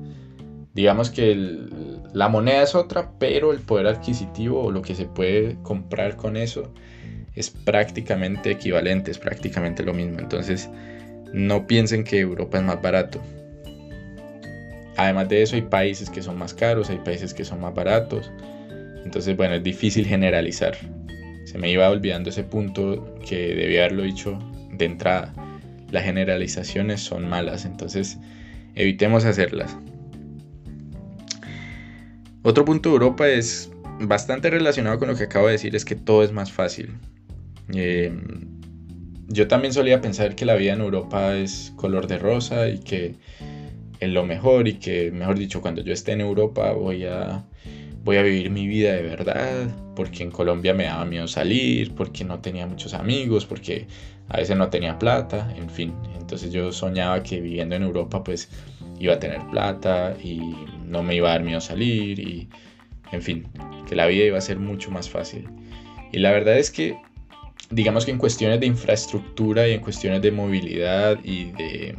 [0.75, 1.37] digamos que
[2.13, 6.37] la moneda es otra, pero el poder adquisitivo o lo que se puede comprar con
[6.37, 6.73] eso
[7.35, 10.19] es prácticamente equivalente, es prácticamente lo mismo.
[10.19, 10.69] Entonces,
[11.33, 13.21] no piensen que Europa es más barato.
[14.97, 18.31] Además de eso hay países que son más caros, hay países que son más baratos.
[19.05, 20.77] Entonces, bueno, es difícil generalizar.
[21.45, 24.39] Se me iba olvidando ese punto que debía haberlo dicho
[24.73, 25.35] de entrada.
[25.91, 28.19] Las generalizaciones son malas, entonces
[28.75, 29.77] evitemos hacerlas.
[32.43, 35.95] Otro punto de Europa es bastante relacionado con lo que acabo de decir, es que
[35.95, 36.91] todo es más fácil.
[37.73, 38.13] Eh,
[39.29, 43.15] yo también solía pensar que la vida en Europa es color de rosa y que
[44.01, 47.45] en lo mejor y que, mejor dicho, cuando yo esté en Europa voy a,
[48.03, 52.25] voy a vivir mi vida de verdad, porque en Colombia me daba miedo salir, porque
[52.25, 53.87] no tenía muchos amigos, porque
[54.29, 55.95] a veces no tenía plata, en fin.
[56.19, 58.49] Entonces yo soñaba que viviendo en Europa pues
[58.99, 60.41] iba a tener plata y
[60.93, 62.49] no me iba a dar miedo salir y,
[63.11, 63.49] en fin,
[63.89, 65.49] que la vida iba a ser mucho más fácil.
[66.13, 66.97] Y la verdad es que
[67.71, 71.97] digamos que en cuestiones de infraestructura y en cuestiones de movilidad y de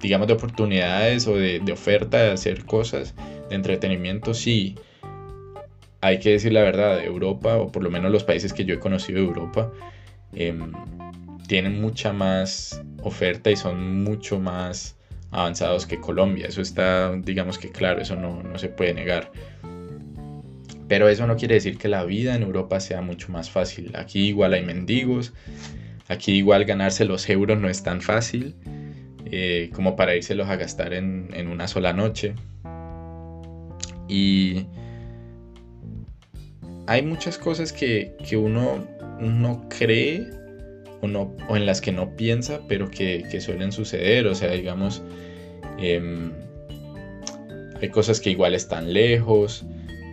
[0.00, 3.14] digamos, de oportunidades o de, oferta de hacer cosas
[3.48, 4.76] de entretenimiento, sí,
[6.00, 8.78] hay que decir la verdad, Europa, o por lo menos los países que yo he
[8.78, 9.72] conocido de Europa,
[10.32, 10.72] em,
[11.46, 14.97] tienen mucha más oferta y son mucho más
[15.30, 16.46] avanzados que Colombia.
[16.46, 19.30] Eso está, digamos que claro, eso no, no se puede negar.
[20.88, 23.92] Pero eso no quiere decir que la vida en Europa sea mucho más fácil.
[23.94, 25.34] Aquí igual hay mendigos,
[26.08, 28.54] aquí igual ganarse los euros no es tan fácil.
[29.30, 32.34] Eh, como para írselos a gastar en, una sola noche.
[34.08, 34.66] Y
[36.86, 38.86] hay muchas cosas que, uno
[39.20, 40.26] no cree
[41.00, 44.26] o, no, o, en las que no piensa, pero que, suelen suceder.
[44.26, 45.02] O sea, digamos,
[45.78, 46.32] em,
[47.80, 49.64] hay cosas que igual están lejos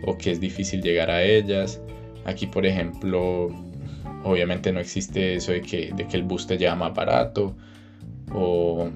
[0.04, 1.80] o que es difícil llegar a ellas.
[2.24, 3.48] Aquí, por ejemplo,
[4.24, 7.56] obviamente no existe eso de que, de que el bus te lleva más barato
[8.32, 8.90] o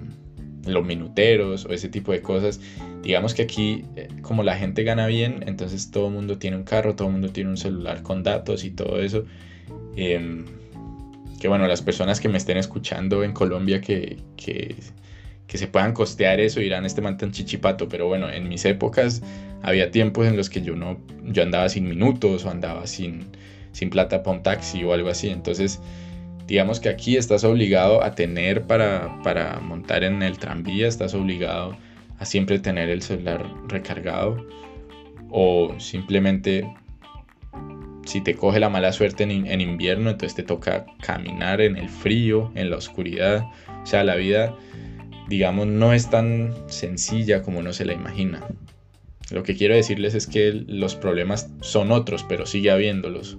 [0.67, 2.61] los minuteros o ese tipo de cosas.
[3.03, 6.65] Digamos que aquí, eh, como la gente gana bien, entonces todo el mundo tiene un
[6.65, 9.25] carro, todo el mundo tiene un celular con datos y todo eso.
[9.97, 10.45] Em,
[11.41, 14.77] que bueno, las personas que me estén escuchando en Colombia que, que,
[15.47, 17.89] que se puedan costear eso y irán este man tan chichipato.
[17.89, 19.23] Pero bueno, en mis épocas
[19.63, 23.27] había tiempos en los que yo no, yo andaba sin minutos o andaba sin,
[23.73, 25.31] sin plata para un taxi o algo así.
[25.31, 25.81] Entonces,
[26.47, 31.75] digamos que aquí estás obligado a tener para, para montar en el tranvía, estás obligado
[32.19, 34.47] a siempre tener el celular recargado
[35.31, 36.71] o simplemente
[38.05, 42.51] si te coge la mala suerte en, invierno, entonces te toca caminar en el frío,
[42.55, 43.45] en la oscuridad.
[43.83, 44.57] O sea, la vida
[45.31, 48.49] digamos, no es tan sencilla como uno se la imagina.
[49.31, 53.39] Lo que quiero decirles es que los problemas son otros, pero sigue habiéndolos.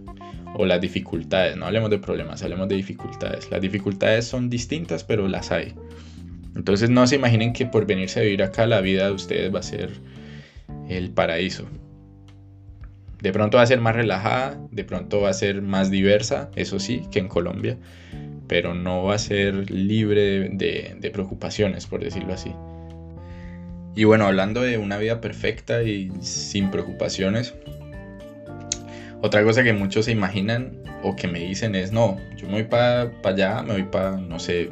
[0.55, 3.51] O las dificultades, no hablemos de problemas, hablemos de dificultades.
[3.51, 5.73] Las dificultades son distintas, pero las hay.
[6.55, 9.59] Entonces no se imaginen que por venirse a vivir acá la vida de ustedes va
[9.59, 9.91] a ser
[10.87, 11.67] el paraíso.
[13.21, 16.79] De pronto va a ser más relajada, de pronto va a ser más diversa, eso
[16.79, 17.77] sí, que en Colombia
[18.51, 22.53] pero no va a ser libre de, preocupaciones, por decirlo así.
[23.95, 27.53] Y bueno, hablando de una vida perfecta y sin preocupaciones,
[29.21, 32.63] otra cosa que muchos se imaginan o que me dicen es, no, yo me voy
[32.63, 34.69] para allá, me voy para, no sé,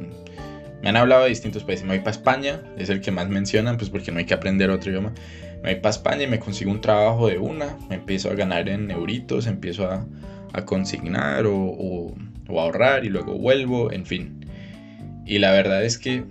[0.81, 3.77] me han hablado de distintos países, me voy para España, es el que más mencionan,
[3.77, 5.13] pues porque no hay que aprender otro idioma,
[5.63, 8.69] me voy para España y me consigo un trabajo de una, me empiezo a ganar
[8.69, 10.05] en euritos, empiezo a,
[10.65, 12.13] consignar o
[12.49, 14.45] o ahorrar y luego vuelvo, en fin.
[15.25, 16.25] Y la verdad es que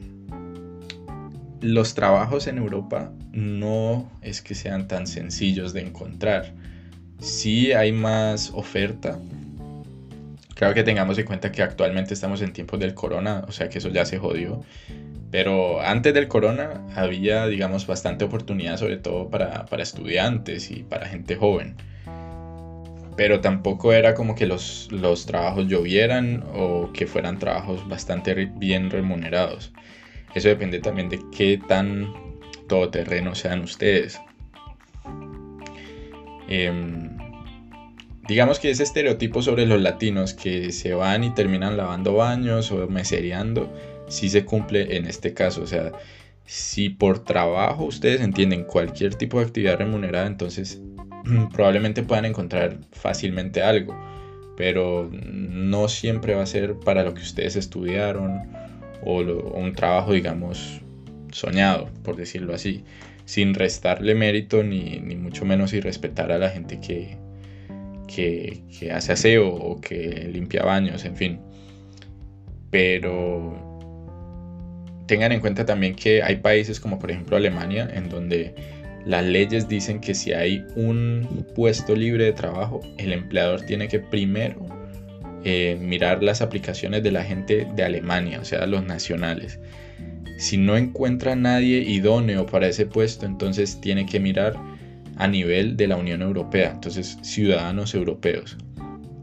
[1.61, 6.53] los trabajos en Europa no es que sean tan sencillos de encontrar.
[7.21, 9.19] Sí hay más oferta.
[10.55, 13.79] Claro que tengamos en cuenta que actualmente estamos en tiempos del corona, o sea que
[13.79, 14.65] eso ya se jodió.
[15.31, 21.07] Pero antes del corona había, digamos, bastante oportunidad, sobre todo para, para estudiantes y para
[21.07, 21.77] gente joven
[23.19, 28.91] pero tampoco era como que los, los trabajos llovieran o que fueran trabajos bastante bien
[28.91, 29.73] remunerados.
[30.37, 32.15] Eso depende también de qué tan
[32.69, 34.21] todoterreno sean ustedes.
[36.47, 37.19] Em,
[38.29, 42.87] digamos que ese estereotipo sobre los latinos que se van y terminan lavando baños o
[42.87, 43.69] mesereando,
[44.09, 45.63] sí se cumple en este caso.
[45.63, 45.93] O sea,
[46.49, 50.81] si por trabajo ustedes entienden cualquier tipo de actividad remunerada, entonces
[51.53, 53.95] probablemente puedan encontrar fácilmente algo,
[54.57, 58.49] pero no siempre va a ser para lo que ustedes estudiaron
[59.05, 60.81] o, un trabajo, digamos,
[61.33, 62.83] soñado, por decirlo así,
[63.27, 67.19] sin restarle mérito ni, mucho menos y respetar a la gente que,
[68.07, 71.41] que, que hace aseo o que limpia baños, en fin.
[72.71, 73.68] Pero
[75.09, 78.55] tengan en cuenta también que hay países como por ejemplo Alemania en donde
[79.05, 83.99] las leyes dicen que si hay un puesto libre de trabajo, el empleador tiene que
[83.99, 84.67] primero
[85.45, 89.59] eh, mirar las aplicaciones de la gente de Alemania, o sea, los nacionales.
[90.39, 94.57] Si no encuentra nadie idóneo para ese puesto, entonces tiene que mirar
[95.17, 98.59] a nivel de la Unión Europea, entonces ciudadanos europeos.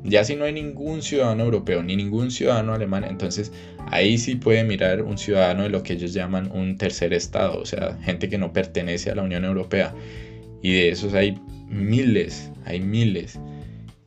[0.06, 3.52] Ya si no hay ningún ciudadano europeo ni ningún ciudadano alemán, entonces
[3.89, 7.65] ahí sí puede mirar un ciudadano de lo que ellos llaman un tercer estado, o
[7.65, 9.96] sea, gente que no pertenece a la Unión Europea.
[10.62, 13.39] Y de esos hay miles, hay miles.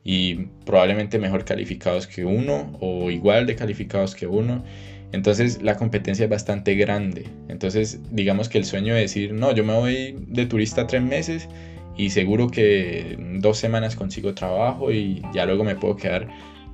[0.05, 4.63] Y probablemente mejor calificados que uno o igual de calificados que uno.
[5.11, 7.25] Entonces la competencia es bastante grande.
[7.49, 11.49] Entonces digamos que el sueño de decir, no, yo me voy de turista tres meses
[11.99, 16.29] y seguro que dos semanas consigo trabajo y ya luego me puedo quedar,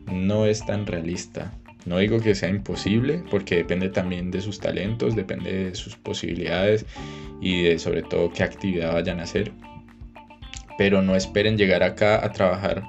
[0.06, 1.52] no es tan realista.
[1.88, 6.86] No digo que sea imposible, porque depende también de sus talentos, depende de sus posibilidades
[7.42, 9.52] y de sobre todo qué actividad vayan a hacer.
[10.78, 12.84] Pero no esperen llegar acá a trabajar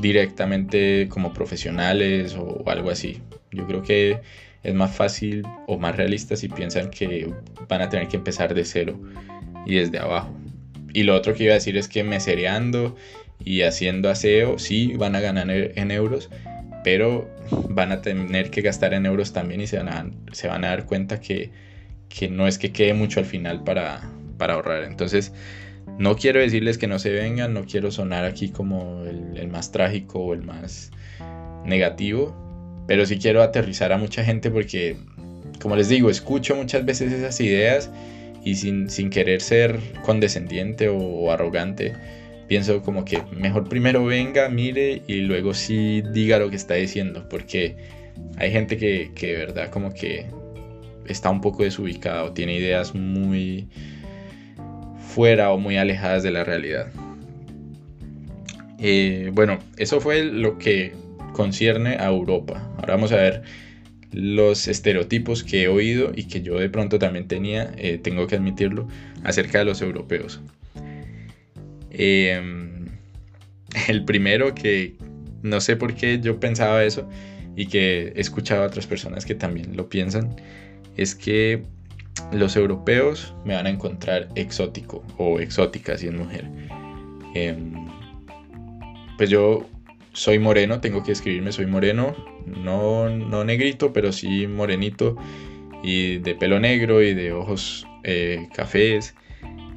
[0.00, 3.20] directamente como profesionales o algo así.
[3.50, 4.20] Yo creo que
[4.62, 7.30] es más fácil o más realista si piensan que
[7.68, 8.98] van a tener que empezar de cero
[9.66, 10.41] y desde abajo.
[10.92, 12.96] Y lo otro que iba a decir es que mesereando
[13.44, 16.30] y haciendo aseo, sí, van a ganar en euros,
[16.84, 17.28] pero
[17.68, 20.68] van a tener que gastar en euros también y se van a, se van a
[20.68, 21.50] dar cuenta que,
[22.30, 24.02] no es que quede mucho al final para,
[24.38, 24.84] para, ahorrar.
[24.84, 25.32] Entonces,
[25.98, 29.72] no quiero decirles que no se vengan, no quiero sonar aquí como el, el más
[29.72, 30.90] trágico o el más
[31.64, 32.36] negativo,
[32.86, 34.96] pero sí quiero aterrizar a mucha gente porque,
[35.60, 37.90] como les digo, escucho muchas veces esas ideas
[38.44, 41.94] y sin, querer ser condescendiente o, arrogante,
[42.48, 47.28] pienso como que mejor primero venga, mire y luego sí diga lo que está diciendo,
[47.28, 47.76] porque
[48.36, 50.26] hay gente que, de verdad como que
[51.06, 53.68] está un poco desubicada o tiene ideas muy
[55.08, 56.88] fuera o muy alejadas de la realidad.
[58.78, 60.92] Eh, bueno, eso fue lo que
[61.32, 62.68] concierne a Europa.
[62.78, 63.42] Ahora vamos a ver
[64.12, 68.36] los estereotipos que he oído y que yo de pronto también tenía, eh, tengo que
[68.36, 68.86] admitirlo,
[69.24, 70.40] acerca de los europeos.
[71.90, 72.86] Em,
[73.88, 74.96] el primero que
[75.42, 77.08] no sé por qué yo pensaba eso
[77.56, 80.36] y que he escuchado a otras personas que también lo piensan,
[80.96, 81.62] es que
[82.32, 86.46] los europeos me van a encontrar exótico o exótica si es mujer.
[87.34, 87.86] Em,
[89.16, 89.66] pues yo
[90.12, 92.14] soy moreno, tengo que escribirme soy moreno,
[92.46, 95.16] no, no negrito, pero sí morenito
[95.82, 99.14] y de pelo negro y de ojos eh, cafés.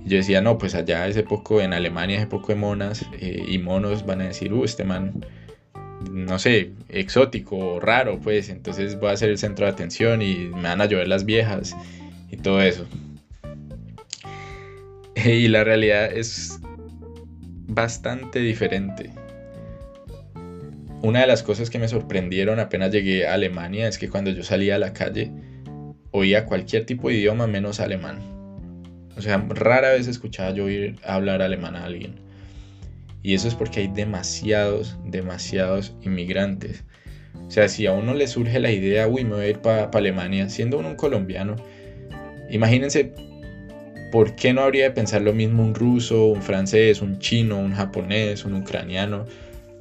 [0.06, 3.58] yo decía, no, pues allá ese poco, en Alemania ese poco de monas eh, y
[3.60, 5.26] monos van a decir, uh, este man,
[6.12, 10.50] no sé, exótico o raro, pues, entonces voy a ser el centro de atención y
[10.54, 11.76] me van a llover las viejas
[12.32, 12.86] y todo eso.
[15.26, 16.60] Y la realidad es
[17.68, 19.12] bastante diferente.
[21.06, 24.42] Una de las cosas que me sorprendieron apenas llegué a Alemania es que cuando yo
[24.42, 25.32] salía a la calle
[26.10, 28.22] oía cualquier tipo de idioma menos alemán.
[29.16, 32.16] O sea, rara vez escuchaba yo oír hablar alemán a alguien.
[33.22, 36.84] Y eso es porque hay demasiados, demasiados inmigrantes.
[37.48, 39.84] O sea, si a uno le surge la idea, uy, me voy a ir para
[39.84, 41.56] Alemania, siendo uno un colombiano,
[42.50, 43.14] imagínense
[44.12, 47.76] por qué no habría de pensar lo mismo un ruso, un francés, un chino, un
[47.76, 49.28] japonés, un ucraniano.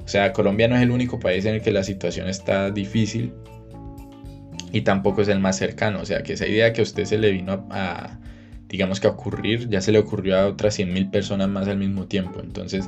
[0.05, 3.33] O sea, Colombia no es el único país en el que la situación está difícil
[4.71, 6.01] y tampoco es el más cercano.
[6.01, 8.19] O sea, que esa idea que a usted se le vino a,
[8.69, 12.05] digamos que a ocurrir, ya se le ocurrió a otras 100.000 personas más al mismo
[12.05, 12.39] tiempo.
[12.39, 12.87] Entonces,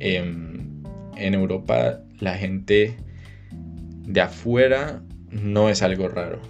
[0.00, 0.82] em,
[1.16, 2.96] en Europa la gente
[4.06, 6.40] de afuera no es algo raro.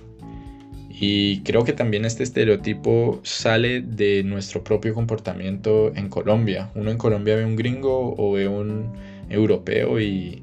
[0.88, 6.70] Y creo que también este estereotipo sale de nuestro propio comportamiento en Colombia.
[6.74, 8.92] Uno en Colombia ve un gringo o ve un
[9.32, 10.42] europeo y,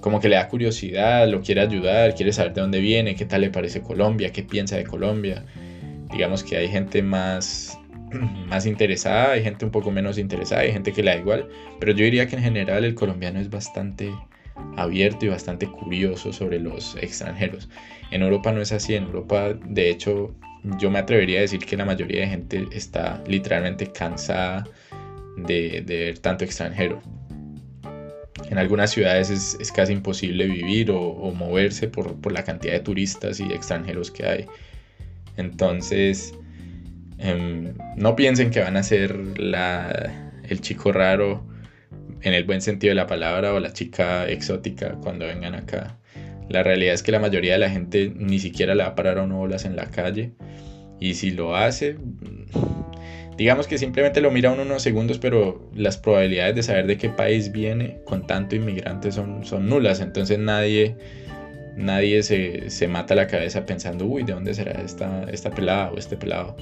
[0.00, 3.40] como que le da curiosidad, lo quiere ayudar, quiere saber de dónde viene, qué tal
[3.40, 5.44] le parece Colombia, qué piensa de Colombia.
[6.12, 7.78] Digamos que hay gente más,
[8.48, 11.48] más interesada, hay gente un poco menos interesada, hay gente que le da igual,
[11.80, 14.12] pero yo diría que en general el colombiano es bastante
[14.76, 17.68] abierto y bastante curioso sobre los extranjeros.
[18.10, 20.34] En Europa no es así, en Europa de hecho
[20.78, 24.64] yo me atrevería a decir que la mayoría de gente está literalmente cansada
[25.46, 27.00] de, ver tanto extranjero.
[28.50, 33.44] En algunas ciudades es, casi imposible vivir o, moverse por, la cantidad de turistas y
[33.52, 34.46] extranjeros que hay.
[35.36, 36.34] Entonces,
[37.18, 39.14] em, no piensen que van a ser
[40.48, 41.44] el chico raro
[42.22, 45.98] en el buen sentido de la palabra o la chica exótica cuando vengan acá.
[46.48, 49.18] La realidad es que la mayoría de la gente ni siquiera le va a parar
[49.18, 50.32] a uno bolas en la calle.
[50.98, 51.96] Y si lo hace,
[53.38, 57.52] digamos que simplemente lo mira unos segundos, pero las probabilidades de saber de qué país
[57.52, 60.00] viene con tanto inmigrante son, son nulas.
[60.00, 60.96] Entonces nadie,
[61.76, 65.98] nadie se, se, mata la cabeza pensando, uy, ¿de dónde será esta, esta pelada o
[65.98, 66.56] este pelado?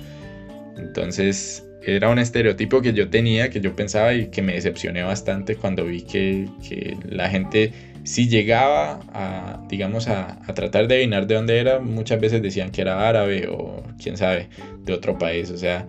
[0.76, 5.56] Entonces era un estereotipo que yo tenía, que yo pensaba y que me decepcioné bastante
[5.56, 7.72] cuando vi que, que la gente
[8.04, 12.70] si llegaba a, digamos, a, a, tratar de adivinar de dónde era, muchas veces decían
[12.70, 14.48] que era árabe o quién sabe,
[14.84, 15.50] de otro país.
[15.50, 15.86] O sea,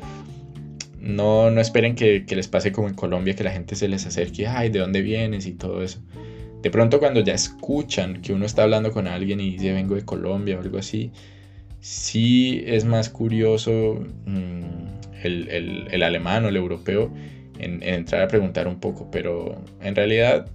[1.07, 4.45] no, no esperen que, les pase como en Colombia, que la gente se les acerque,
[4.45, 5.45] ay, ¿de dónde vienes?
[5.45, 5.99] y todo eso.
[6.61, 10.03] De pronto cuando ya escuchan que uno está hablando con alguien y dice vengo de
[10.03, 11.11] Colombia o algo así,
[11.79, 14.63] sí es más curioso mm,
[15.23, 17.13] el, alemán o el europeo
[17.57, 20.47] en, entrar a preguntar un poco, pero en realidad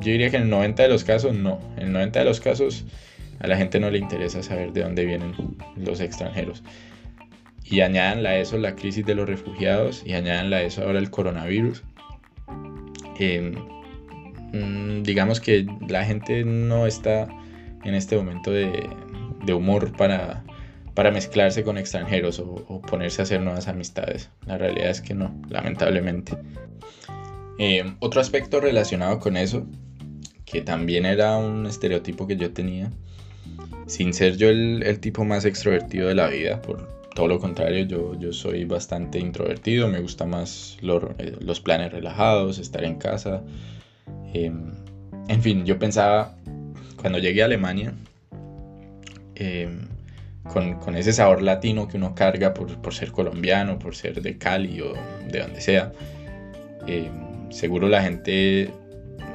[0.00, 2.40] yo diría que en el 90 de los casos no, en el 90 de los
[2.40, 2.84] casos
[3.38, 5.32] a la gente no le interesa saber de dónde vienen
[5.76, 6.62] los extranjeros
[7.68, 11.10] y añadan a eso la crisis de los refugiados y añadan a eso ahora el
[11.10, 11.82] coronavirus.
[14.52, 17.26] Mm, digamos que la gente no está
[17.84, 18.88] en este momento de,
[19.52, 20.44] humor para,
[20.94, 24.30] para, mezclarse con extranjeros o, ponerse a hacer nuevas amistades.
[24.44, 26.36] La realidad es que no, lamentablemente.
[27.58, 29.66] Em, otro aspecto relacionado con eso,
[30.44, 32.90] que también era un estereotipo que yo tenía,
[33.86, 37.86] sin ser yo el, el tipo más extrovertido de la vida, por, todo lo contrario,
[37.86, 43.42] yo, yo soy bastante introvertido, me gusta más eh, los planes relajados, estar en casa.
[44.34, 44.70] Em,
[45.26, 46.36] en fin, yo pensaba,
[47.00, 47.94] cuando llegué a Alemania,
[49.34, 49.88] em,
[50.52, 54.92] con, ese sabor latino que uno carga por, ser colombiano, por ser de Cali o
[55.26, 55.92] de donde sea,
[56.86, 58.70] em, seguro la gente,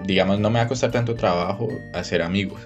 [0.05, 2.61] digamos, no me va a costar tanto trabajo hacer amigos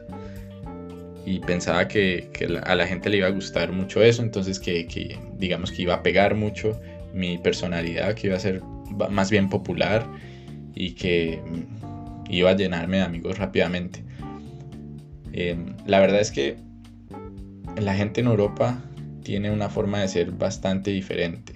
[1.25, 2.29] y pensaba que,
[2.63, 6.03] a la gente le iba a gustar mucho eso, entonces que, digamos que iba a
[6.03, 6.79] pegar mucho
[7.13, 8.61] mi personalidad, que iba a ser
[9.09, 10.05] más bien popular
[10.75, 11.41] y que
[12.29, 14.03] iba a llenarme de amigos rápidamente.
[15.33, 16.57] Em, la verdad es que
[17.81, 18.81] la gente en Europa
[19.23, 21.54] tiene una forma de ser bastante diferente.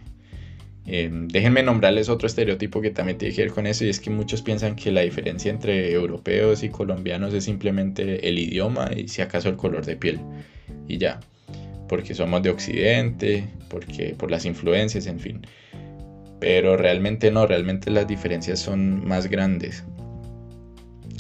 [0.91, 4.09] Em, déjenme nombrarles otro estereotipo que también tiene que ver con eso y es que
[4.09, 9.21] muchos piensan que la diferencia entre europeos y colombianos es simplemente el idioma y si
[9.21, 10.19] acaso el color de piel
[10.87, 11.19] y ya,
[11.87, 15.45] porque somos de occidente, porque por las influencias, en fin.
[16.39, 19.83] Pero realmente no, realmente las diferencias son más grandes.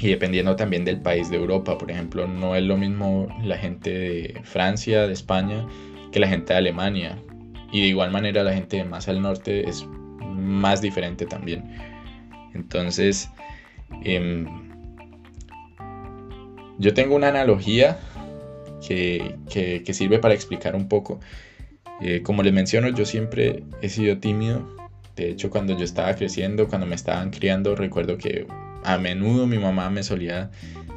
[0.01, 3.91] Y dependiendo también del país de Europa, por ejemplo, no es lo mismo la gente
[3.91, 5.67] de Francia, de España,
[6.11, 7.19] que la gente de Alemania.
[7.71, 9.85] Y de igual manera la gente más al norte es
[10.19, 11.63] más diferente también.
[12.53, 13.29] Entonces,
[14.03, 14.47] em,
[16.77, 17.99] yo tengo una analogía
[18.85, 21.19] que, que, sirve para explicar un poco.
[22.01, 24.67] Eh, como les menciono, yo siempre he sido tímido.
[25.15, 28.47] De hecho, cuando yo estaba creciendo, cuando me estaban criando, recuerdo que
[28.83, 30.49] a menudo mi mamá me solía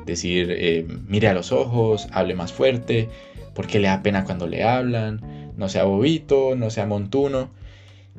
[0.07, 3.09] decir, eh, mire a los ojos, hable más fuerte,
[3.55, 5.21] porque le da pena cuando le hablan,
[5.63, 7.51] no sea bobito, no sea montuno.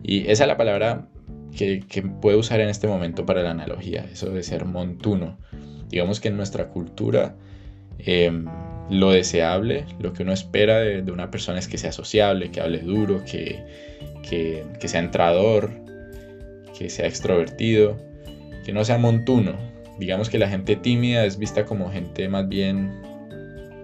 [0.02, 1.10] Y esa es la palabra
[1.56, 5.38] que, que puedo usar en este momento para la analogía, eso de ser montuno.
[5.90, 7.36] Digamos que en nuestra cultura
[8.00, 8.46] em,
[8.90, 12.80] lo deseable, lo que uno espera de, una persona es que sea sociable, que hable
[12.80, 13.62] duro, que,
[14.28, 15.70] que, que sea entrador,
[16.78, 17.98] que sea extrovertido
[18.64, 19.54] que no sea montuno.
[20.00, 23.02] Digamos que la gente tímida es vista como gente más bien,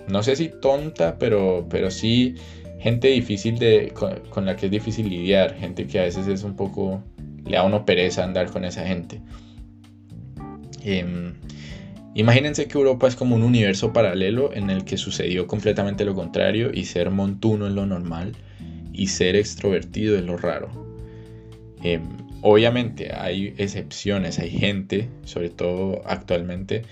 [0.07, 2.35] no sé si tonta, pero, pero sí
[2.79, 6.55] gente difícil de, con, la que es difícil lidiar, gente que a veces es un
[6.55, 7.03] poco,
[7.45, 9.21] le da uno pereza andar con esa gente.
[10.83, 11.33] Em,
[12.15, 16.71] imagínense que Europa es como un universo paralelo en el que sucedió completamente lo contrario
[16.73, 18.33] y ser montuno es lo normal
[18.93, 20.69] y ser extrovertido es lo raro.
[21.83, 22.01] Em,
[22.41, 26.83] Obviamente hay excepciones, hay gente, sobre todo actualmente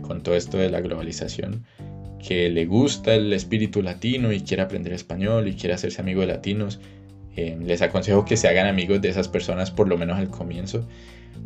[0.00, 1.64] con todo esto de la globalización,
[2.22, 6.28] que le gusta el espíritu latino y quiere aprender español y quiere hacerse amigo de
[6.28, 6.80] latinos.
[7.36, 10.86] Eh, les aconsejo que se hagan amigos de esas personas por lo menos al comienzo.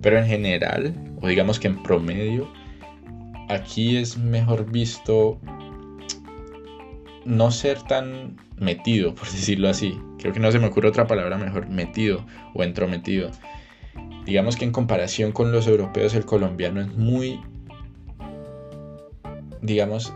[0.01, 2.51] Pero en general, o digamos que en promedio,
[3.49, 5.39] aquí es mejor visto
[7.25, 9.99] no ser tan metido, por decirlo así.
[10.19, 13.31] Creo que no se me ocurre otra palabra mejor, metido o entrometido.
[14.25, 17.41] Digamos que en comparación con los europeos, el colombiano es muy,
[19.63, 20.13] digamos,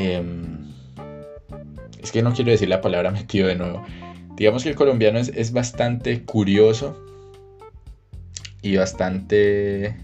[0.00, 0.72] em,
[2.02, 3.84] es que no quiero decir la palabra metido de nuevo.
[4.36, 6.98] Digamos que el colombiano es, es bastante curioso
[8.62, 9.96] y bastante,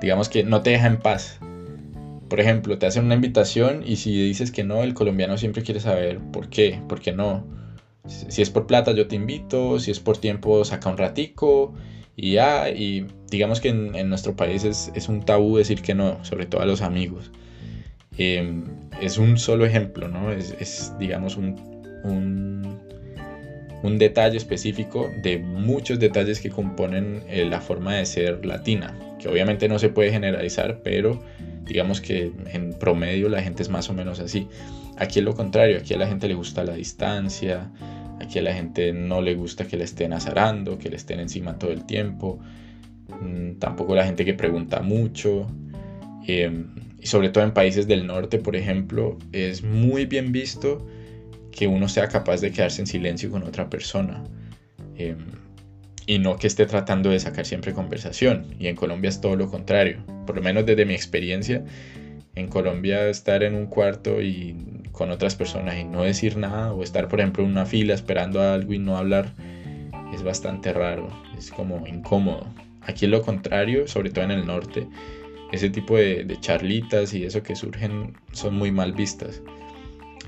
[0.00, 1.38] digamos que no te deja en paz
[2.28, 5.80] por ejemplo, te hacen una invitación y si dices que no, el colombiano siempre quiere
[5.80, 7.44] saber por qué, por qué no.
[8.06, 11.74] Si es por plata, yo te invito, si es por tiempo, saca un ratico
[12.16, 12.68] y ya.
[12.70, 16.66] Y digamos que en, nuestro país es, un tabú decir que no, sobre todo a
[16.66, 17.30] los amigos.
[18.18, 18.64] Em,
[19.00, 20.32] es un solo ejemplo, ¿no?
[20.32, 21.56] Es, digamos, un,
[22.04, 29.28] un, detalle específico de muchos detalles que componen eh, la forma de ser latina, que
[29.28, 31.22] obviamente no se puede generalizar, pero
[31.64, 34.48] digamos que en promedio la gente es más o menos así.
[34.98, 37.70] Aquí es lo contrario, aquí a la gente le gusta la distancia,
[38.20, 41.58] aquí a la gente no le gusta que le estén azarando, que le estén encima
[41.58, 42.38] todo el tiempo,
[43.20, 45.46] mm, tampoco la gente que pregunta mucho.
[46.26, 50.84] Em, y sobre todo en países del norte, por ejemplo, es muy bien visto
[51.52, 54.24] que uno sea capaz de quedarse en silencio con otra persona.
[54.96, 55.16] Em,
[56.04, 58.46] y no que esté tratando de sacar siempre conversación.
[58.58, 59.98] Y en Colombia es todo lo contrario.
[60.26, 61.62] Por lo menos desde mi experiencia,
[62.34, 64.56] en Colombia estar en un cuarto y
[64.90, 68.42] con otras personas y no decir nada o estar por ejemplo en una fila esperando
[68.42, 69.32] algo y no hablar
[70.12, 72.48] es bastante raro, es como incómodo.
[72.80, 74.88] Aquí es lo contrario, sobre todo en el norte,
[75.52, 79.42] ese tipo de, de charlitas y eso que surgen son muy mal vistas.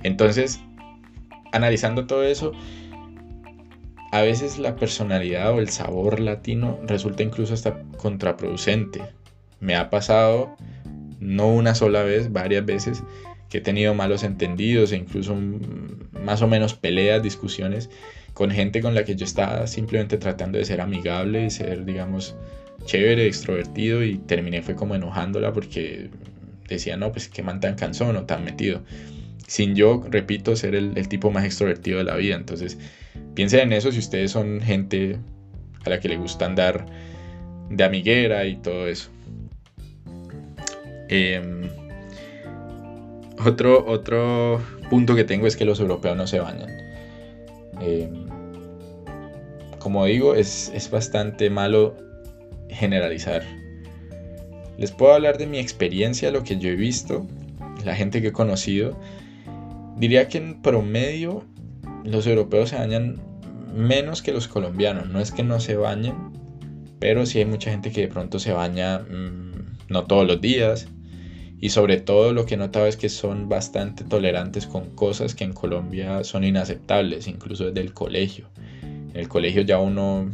[0.02, 0.60] Entonces,
[1.52, 2.52] analizando todo eso,
[4.10, 9.02] a veces la personalidad o el sabor latino resulta incluso hasta contraproducente.
[9.60, 10.56] Me ha pasado
[11.20, 13.02] no una sola vez, varias veces,
[13.48, 15.36] que he tenido malos entendidos e incluso
[16.12, 17.90] más o menos peleas, discusiones
[18.34, 22.36] con gente con la que yo estaba simplemente tratando de ser amigable y ser, digamos,
[22.84, 26.10] chévere, extrovertido y terminé fue como enojándola porque
[26.68, 28.82] decía, no, pues qué man tan cansón o tan metido.
[29.46, 32.36] Sin yo, repito, ser el, el tipo más extrovertido de la vida.
[32.36, 32.78] Entonces,
[33.38, 35.16] Piensen en eso si ustedes son gente
[35.84, 36.86] a la que le gusta andar
[37.70, 39.10] de amiguera y todo eso.
[41.08, 41.70] Em,
[43.46, 44.60] otro, otro
[44.90, 46.68] punto que tengo es que los europeos no se bañan.
[47.80, 48.26] Em,
[49.78, 51.94] como digo, es, bastante malo
[52.70, 53.42] generalizar.
[54.78, 57.26] Les puedo hablar de mi experiencia, lo que yo he visto,
[57.84, 58.98] la gente que he conocido.
[59.96, 61.44] Diría que en promedio
[62.04, 63.20] los europeos se bañan
[63.74, 65.08] menos que los colombianos.
[65.08, 66.14] No es que no se bañen,
[66.98, 70.88] pero sí hay mucha gente que de pronto se baña mm, no todos los días.
[71.60, 75.42] Y sobre todo lo que he notado es que son bastante tolerantes con cosas que
[75.42, 78.48] en Colombia son inaceptables, incluso desde el colegio.
[78.80, 80.30] En el colegio ya uno,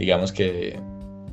[0.00, 0.80] digamos que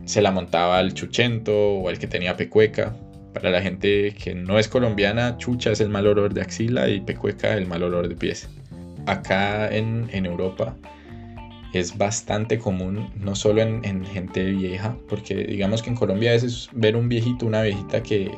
[0.06, 2.96] se la montaba al chuchento o al que tenía pecueca.
[3.34, 7.02] Para la gente que no es colombiana, chucha es el mal olor de axila y
[7.02, 8.48] pecueca el mal olor de pies.
[9.08, 10.76] Acá en, en Europa
[11.74, 16.70] es bastante común, no solo en, gente vieja, porque digamos que en Colombia a veces
[16.72, 18.32] ver un viejito, una viejita que,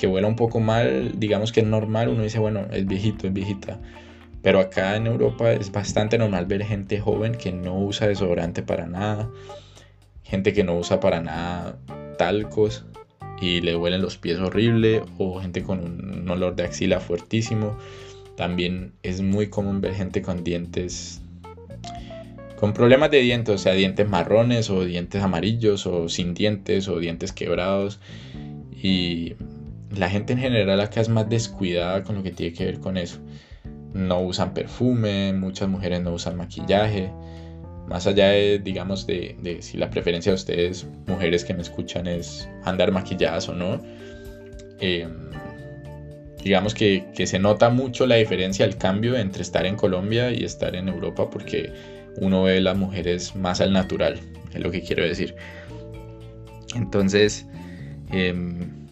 [0.00, 3.34] que huela un poco mal, digamos que es normal, uno dice, bueno, es viejito, es
[3.34, 3.78] viejita.
[4.40, 8.86] Pero acá en Europa es bastante normal ver gente joven que no usa desodorante para
[8.86, 9.30] nada,
[10.24, 11.78] gente que no usa para nada
[12.18, 12.84] talcos
[13.40, 17.76] y le huelen los pies horrible, o gente con un olor de axila fuertísimo.
[18.36, 21.20] También es muy común ver gente con dientes
[22.56, 26.98] con problemas de dientes, o sea, dientes marrones o dientes amarillos o sin dientes o
[26.98, 28.00] dientes quebrados.
[28.72, 29.34] Y
[29.90, 32.96] la gente en general acá es más descuidada con lo que tiene que ver con
[32.96, 33.18] eso.
[33.92, 37.12] No usan perfume, muchas mujeres no usan maquillaje.
[37.86, 42.48] Más allá de, digamos, de, si la preferencia de ustedes, mujeres que me escuchan, es
[42.64, 43.80] andar maquilladas o no.
[44.80, 45.10] Em,
[46.42, 50.74] digamos que, se nota mucho la diferencia, el cambio entre estar en Colombia y estar
[50.76, 51.72] en Europa porque
[52.16, 54.18] uno ve las mujeres más al natural,
[54.54, 55.34] es lo que quiero decir.
[56.74, 57.46] Entonces,
[58.12, 58.86] em,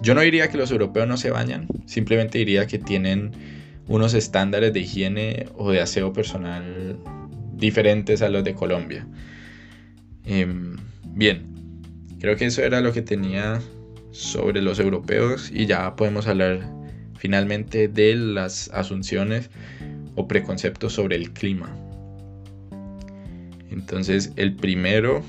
[0.00, 3.32] yo no diría que los europeos no se bañan, simplemente diría que tienen
[3.88, 6.98] unos estándares de higiene o de aseo personal
[7.62, 9.06] diferentes a los de Colombia.
[10.26, 10.76] Em,
[11.14, 11.46] bien,
[12.20, 13.60] creo que eso era lo que tenía
[14.10, 16.60] sobre los europeos y ya podemos hablar
[17.16, 19.48] finalmente de las asunciones
[20.16, 21.74] o preconceptos sobre el clima.
[23.70, 25.22] Entonces el primero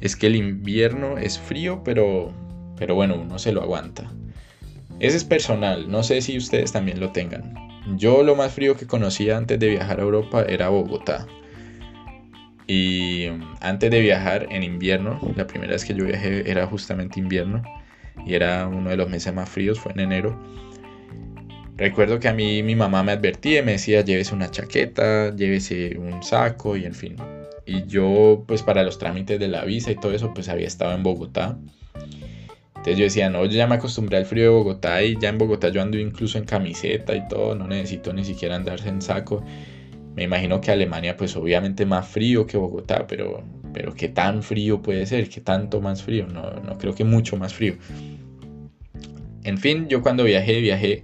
[0.00, 2.32] es que el invierno es frío, pero,
[2.76, 4.10] pero bueno, uno se lo aguanta.
[4.98, 7.69] Ese es personal, no sé si ustedes también lo tengan.
[7.96, 11.26] Yo lo más frío que conocía antes de viajar a Europa era Bogotá.
[12.66, 13.26] Y
[13.60, 17.62] antes de viajar en invierno, la primera vez que yo viajé era justamente invierno
[18.24, 20.40] y era uno de los meses más fríos, fue en enero.
[21.76, 25.96] Recuerdo que a mí mi mamá me advertía y me decía, llévese una chaqueta, llévese
[25.98, 27.16] un saco y en fin.
[27.64, 30.92] Y yo, pues para los trámites de la visa y todo eso, pues había estado
[30.92, 31.56] en Bogotá.
[32.80, 35.36] Entonces yo decía, no, yo ya me acostumbré al frío de Bogotá y ya en
[35.36, 39.44] Bogotá yo ando incluso en camiseta y todo, no necesito ni siquiera andarse en saco.
[40.16, 44.80] Me imagino que Alemania pues obviamente más frío que Bogotá, pero, pero ¿qué tan frío
[44.80, 45.28] puede ser?
[45.28, 46.26] ¿Qué tanto más frío?
[46.26, 47.74] No, no creo que mucho más frío.
[49.44, 51.02] En fin, yo cuando viajé, viajé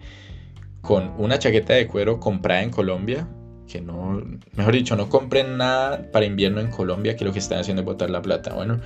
[0.81, 3.29] con una chaqueta de cuero comprada en Colombia,
[3.69, 4.23] que no,
[4.55, 7.87] mejor dicho, no compren nada para invierno en Colombia, que lo que están haciendo es
[7.87, 8.55] botar la plata.
[8.55, 8.81] Bueno,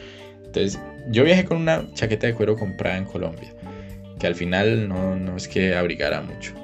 [0.50, 3.54] entonces yo viajé con una chaqueta de cuero comprada en Colombia,
[4.18, 6.54] que al final no, no es que abrigara mucho.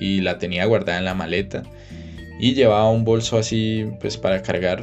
[0.00, 1.62] Y la tenía guardada en la maleta
[2.40, 4.82] y llevaba un bolso así, pues para cargar,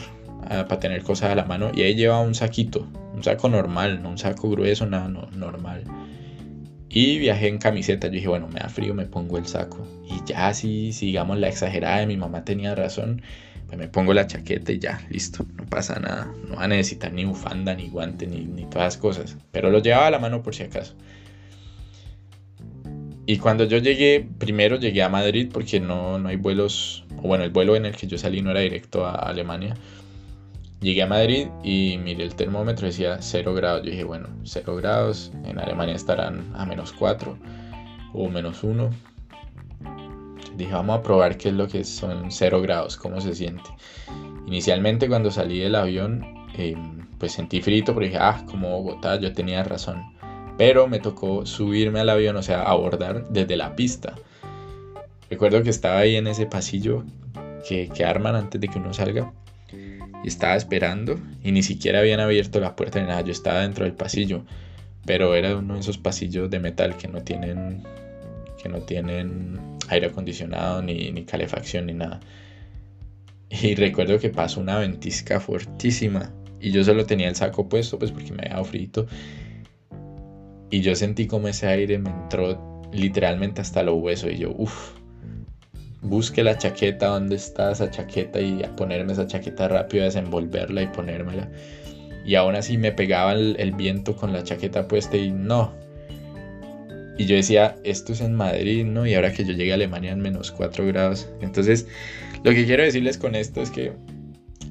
[0.50, 1.72] ah, para tener cosas a la mano.
[1.76, 5.84] Y ahí llevaba un saquito, un saco normal, no un saco grueso, nada, no, normal.
[6.96, 8.08] Y viajé en camiseta.
[8.08, 9.88] Yo dije, bueno, me da frío, me pongo el saco.
[10.08, 13.24] Y ya, si sigamos la exagerada de mi mamá tenía razón,
[13.66, 16.32] pues me pongo la chaqueta y ya, listo, no pasa nada.
[16.48, 19.38] No va a necesitar ni bufanda, ni guante, ni, ni todas las cosas.
[19.52, 20.96] Pero lo llevaba a la mano por si acaso.
[23.26, 27.44] Y cuando yo llegué, primero llegué a Madrid porque no, no hay vuelos, o bueno,
[27.44, 29.76] el vuelo en el que yo salí no era directo a Alemania.
[30.84, 33.84] Llegué a Madrid y miré el termómetro, decía 0 grados.
[33.84, 37.38] Yo dije, bueno, 0 grados, en Alemania estarán a menos 4
[38.14, 38.90] o menos 1.
[40.58, 43.70] Dije, vamos a probar qué es lo que son 0 grados, cómo se siente.
[44.46, 46.26] Inicialmente cuando salí del avión,
[46.58, 50.04] em, pues sentí frito, pero dije, ah, como Bogotá, yo tenía razón.
[50.58, 54.16] Pero me tocó subirme al avión, o sea, abordar desde la pista.
[55.30, 57.06] Recuerdo que estaba ahí en ese pasillo
[57.66, 59.32] que, que arman antes de que uno salga
[60.24, 63.86] y estaba esperando y ni siquiera habían abierto la puerta ni nada, yo estaba dentro
[63.86, 64.46] del pasillo,
[65.06, 67.84] pero era uno de esos pasillos de metal que no tienen
[68.62, 69.60] que no tienen
[69.90, 72.22] aire acondicionado ni, ni calefacción ni nada.
[73.50, 78.12] Y recuerdo que pasó una ventisca fuertísima y yo solo tenía el saco puesto pues
[78.12, 79.06] porque me había dado frito.
[80.72, 84.94] Y yo sentí como ese aire me entró literalmente hasta los huesos y yo, uff,
[86.04, 90.88] busque la chaqueta, dónde está esa chaqueta y a ponerme esa chaqueta rápido, desenvolverla y
[90.88, 91.50] ponérmela.
[92.26, 95.74] Y aún así me pegaba el, viento con la chaqueta puesta y no.
[97.18, 99.06] Y yo decía, esto es en Madrid, ¿no?
[99.06, 101.30] Y ahora que yo llegué a Alemania en menos 4 grados.
[101.42, 101.88] Entonces,
[102.44, 103.94] lo que quiero decirles con esto es que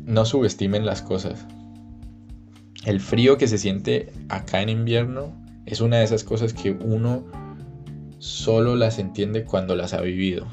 [0.04, 1.46] no subestimen las cosas.
[2.84, 5.32] El frío que se siente acá en invierno
[5.66, 7.24] es una de esas cosas que uno
[8.18, 10.46] solo las entiende cuando las ha vivido.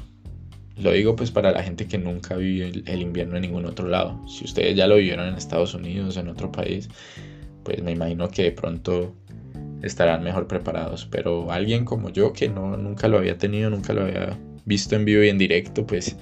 [0.80, 4.26] Lo digo pues para la gente que nunca vivió el invierno en ningún otro lado.
[4.28, 6.88] Si ustedes ya lo vivieron en Estados Unidos en otro país,
[7.64, 9.14] pues me imagino que de pronto
[9.82, 11.06] estarán mejor preparados.
[11.12, 15.04] Pero alguien como yo que no, nunca lo había tenido, nunca lo había visto en
[15.04, 16.16] vivo y en directo, pues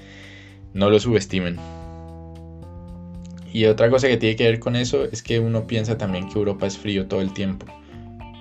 [0.73, 1.57] no lo subestimen.
[3.53, 6.37] Y otra cosa que tiene que ver con eso es que uno piensa también que
[6.37, 7.65] Europa es frío todo el tiempo.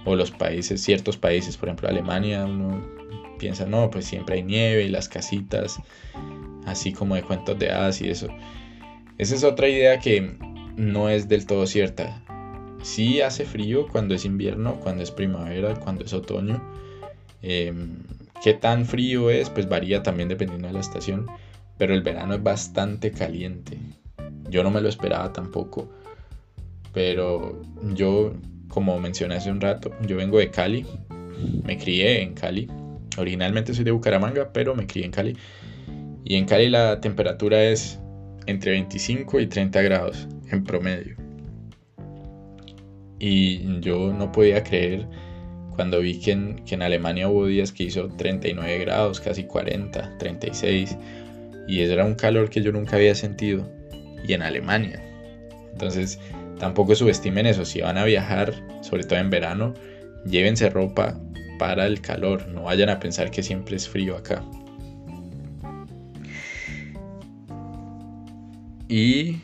[0.05, 2.83] O los países, ciertos países, por ejemplo Alemania, uno
[3.37, 5.79] piensa, no, pues siempre hay nieve y las casitas,
[6.67, 8.29] así como de cuentos de hadas y eso.
[9.19, 10.37] Esa es otra idea que
[10.77, 12.23] no es del todo cierta.
[12.83, 16.63] Sí hace frío cuando es invierno, cuando es primavera, cuando es otoño.
[17.43, 18.03] Em,
[18.43, 19.49] ¿Qué tan frío es?
[19.51, 21.27] Pues varía también dependiendo de la estación.
[21.79, 23.79] Pero el verano es bastante caliente.
[24.51, 25.91] Yo no me lo esperaba tampoco.
[26.93, 27.61] Pero
[27.95, 28.35] yo,
[28.69, 30.87] como mencioné hace un rato, yo vengo de Cali.
[31.65, 32.69] Me crié en Cali.
[33.17, 35.37] Originalmente soy de Bucaramanga, pero me crié en Cali.
[36.25, 38.01] Y en Cali la temperatura es
[38.47, 41.17] entre 25 y 30 grados en promedio.
[43.19, 45.07] Y yo no podía creer
[45.75, 50.19] cuando vi que en, que en, Alemania hubo días que hizo 39 grados, casi 40,
[50.19, 50.97] 36.
[51.69, 53.69] Y eso era un calor que yo nunca había sentido.
[54.27, 55.03] Y en Alemania.
[55.73, 56.19] Entonces,
[56.59, 57.65] tampoco subestimen eso.
[57.65, 59.75] Si van a viajar, sobre todo en verano,
[60.25, 61.21] llévense ropa
[61.59, 62.49] para el calor.
[62.49, 64.43] No vayan a pensar que siempre es frío acá.
[68.89, 69.41] Y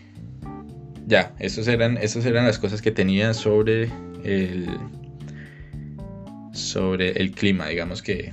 [1.06, 3.90] ya, esas eran, eran las cosas que tenía sobre
[4.24, 4.68] el,
[6.52, 8.32] sobre el clima, digamos que,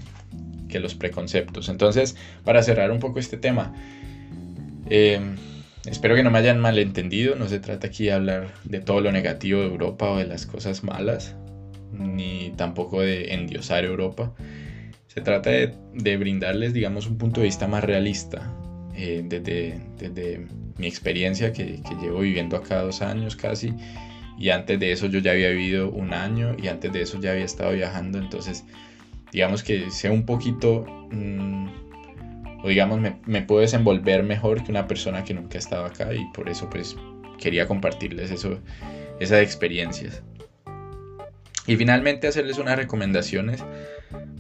[0.67, 1.69] que los preconceptos.
[1.69, 3.73] Entonces, para cerrar un poco este tema,
[4.89, 5.35] em,
[5.85, 9.11] espero que no me hayan malentendido, no se trata aquí de hablar de todo lo
[9.11, 11.35] negativo de Europa o de las cosas malas,
[11.91, 14.33] ni tampoco de endiosar Europa.
[15.07, 18.53] Se trata de, brindarles, digamos, un punto de vista más realista
[18.95, 23.73] eh, desde, mi experiencia que, llevo viviendo acá dos años casi.
[24.37, 27.31] Y antes de eso yo ya había vivido un año y antes de eso ya
[27.31, 28.19] había estado viajando.
[28.19, 28.63] Entonces,
[29.31, 31.67] digamos que sé un poquito, mm,
[32.63, 36.13] o digamos, me, me, puedo desenvolver mejor que una persona que nunca ha estado acá
[36.13, 36.95] y por eso pues
[37.39, 38.59] quería compartirles eso,
[39.19, 40.23] esas experiencias.
[41.69, 43.63] Y finalmente hacerles unas recomendaciones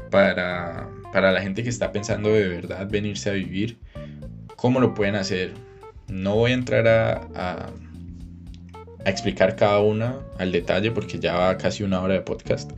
[0.09, 3.77] para, la gente que está pensando de verdad venirse a vivir.
[4.55, 5.51] ¿Cómo lo pueden hacer?
[6.07, 7.69] No voy a entrar a, a,
[9.05, 12.71] explicar cada una al detalle porque ya va casi una hora de podcast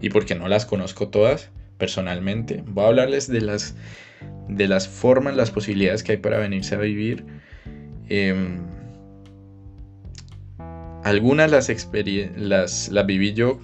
[0.00, 2.64] y porque no las conozco todas personalmente.
[2.68, 3.74] Voy a hablarles de las,
[4.48, 7.26] de las formas, las posibilidades que hay para venirse a vivir.
[8.08, 8.60] Em,
[11.04, 13.60] algunas las viví yo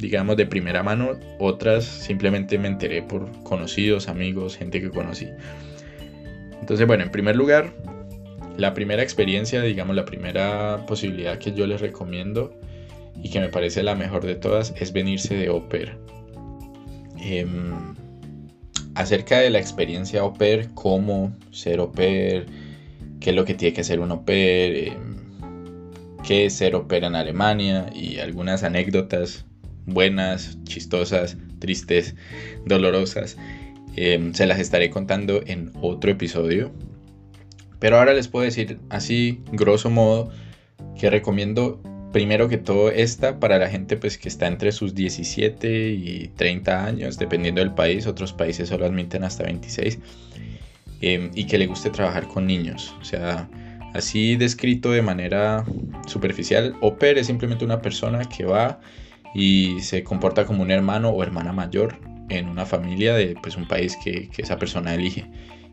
[0.00, 5.28] digamos, de primera mano, otras simplemente me enteré por conocidos, amigos, gente que conocí.
[6.60, 7.72] Entonces, bueno, en primer lugar,
[8.56, 12.54] la primera experiencia, digamos, la primera posibilidad que yo les recomiendo
[13.22, 15.96] y que me parece la mejor de todas es venirse de Oper.
[17.18, 17.94] Em,
[18.94, 22.46] acerca de la experiencia Oper, cómo ser Oper,
[23.20, 24.96] qué es lo que tiene que ser un Oper, eh,
[26.26, 29.44] qué es ser Oper en Alemania y algunas anécdotas
[29.90, 32.14] buenas, chistosas, tristes,
[32.66, 33.36] dolorosas.
[33.96, 36.72] Em, se las estaré contando en otro episodio.
[37.78, 40.30] Pero ahora les puedo decir así, grosso modo,
[40.98, 41.82] que recomiendo
[42.12, 46.84] primero que todo esta para la gente pues que está entre sus 17 y 30
[46.84, 48.06] años, dependiendo del país.
[48.06, 49.98] Otros países solo admiten hasta 26.
[51.02, 52.94] Em, y que le guste trabajar con niños.
[53.00, 53.48] O sea,
[53.94, 55.64] así descrito de manera
[56.06, 58.80] superficial, Oper es simplemente una persona que va
[59.34, 63.66] y se comporta como un hermano o hermana mayor en una familia de pues, un
[63.66, 65.26] país que, esa persona elige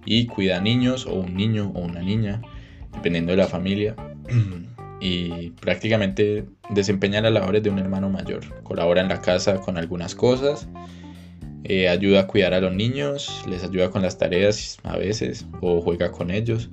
[0.06, 2.42] y cuida niños o un niño o una niña,
[2.94, 3.96] dependiendo de la familia,
[5.02, 8.42] y prácticamente desempeña las labores de un hermano mayor.
[8.64, 10.68] Colabora en la casa con algunas cosas,
[11.64, 15.82] eh, ayuda a cuidar a los niños, les ayuda con las tareas a veces o
[15.82, 16.70] juega con ellos.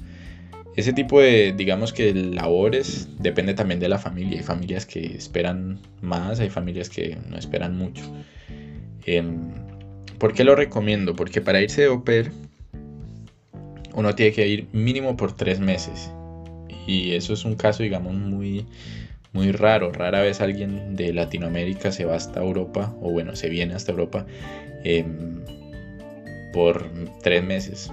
[0.77, 4.39] Ese tipo de, digamos que labores depende también de la familia.
[4.39, 8.03] Hay familias que esperan más, hay familias que no esperan mucho.
[9.07, 9.53] Em,
[10.19, 11.15] ¿Por qué lo recomiendo?
[11.15, 12.03] Porque para irse de au
[13.95, 16.11] uno tiene que ir mínimo por tres meses.
[16.87, 18.67] Y eso es un caso, digamos, muy,
[19.33, 23.75] muy raro, rara vez alguien de Latinoamérica se va hasta Europa, o bueno, se viene
[23.75, 24.27] hasta Europa
[24.83, 25.41] em,
[26.53, 26.89] por
[27.23, 27.91] tres meses.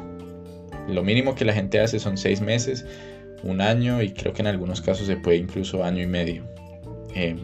[0.88, 2.86] Lo mínimo que la gente hace son seis meses,
[3.44, 6.44] un año y creo que en algunos casos se puede incluso año y medio.
[7.16, 7.38] Em,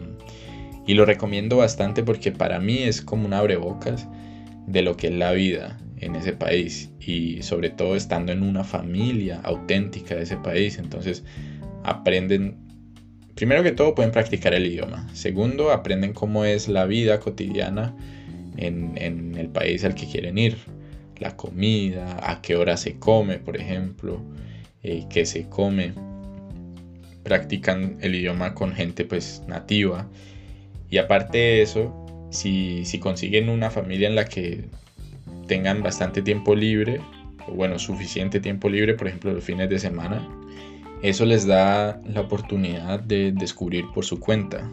[0.86, 4.08] y lo recomiendo bastante porque para mí es como un abrebocas
[4.66, 8.64] de lo que es la vida en ese país y sobre todo estando en una
[8.64, 10.78] familia auténtica de ese país.
[10.78, 11.24] Entonces
[11.84, 12.56] aprenden,
[13.34, 15.06] primero que todo pueden practicar el idioma.
[15.14, 17.94] Segundo, aprenden cómo es la vida cotidiana
[18.56, 20.56] en, el país al que quieren ir.
[21.20, 24.22] La comida, a qué hora se come, por ejemplo,
[24.82, 25.92] eh, qué se come.
[27.22, 30.08] Practican el idioma con gente pues nativa.
[30.90, 34.64] Y aparte de eso, si, si consiguen una familia en la que
[35.46, 37.00] tengan bastante tiempo libre,
[37.54, 40.26] bueno, suficiente tiempo libre, por ejemplo, los fines de semana,
[41.02, 44.68] eso les da la oportunidad de descubrir por su cuenta.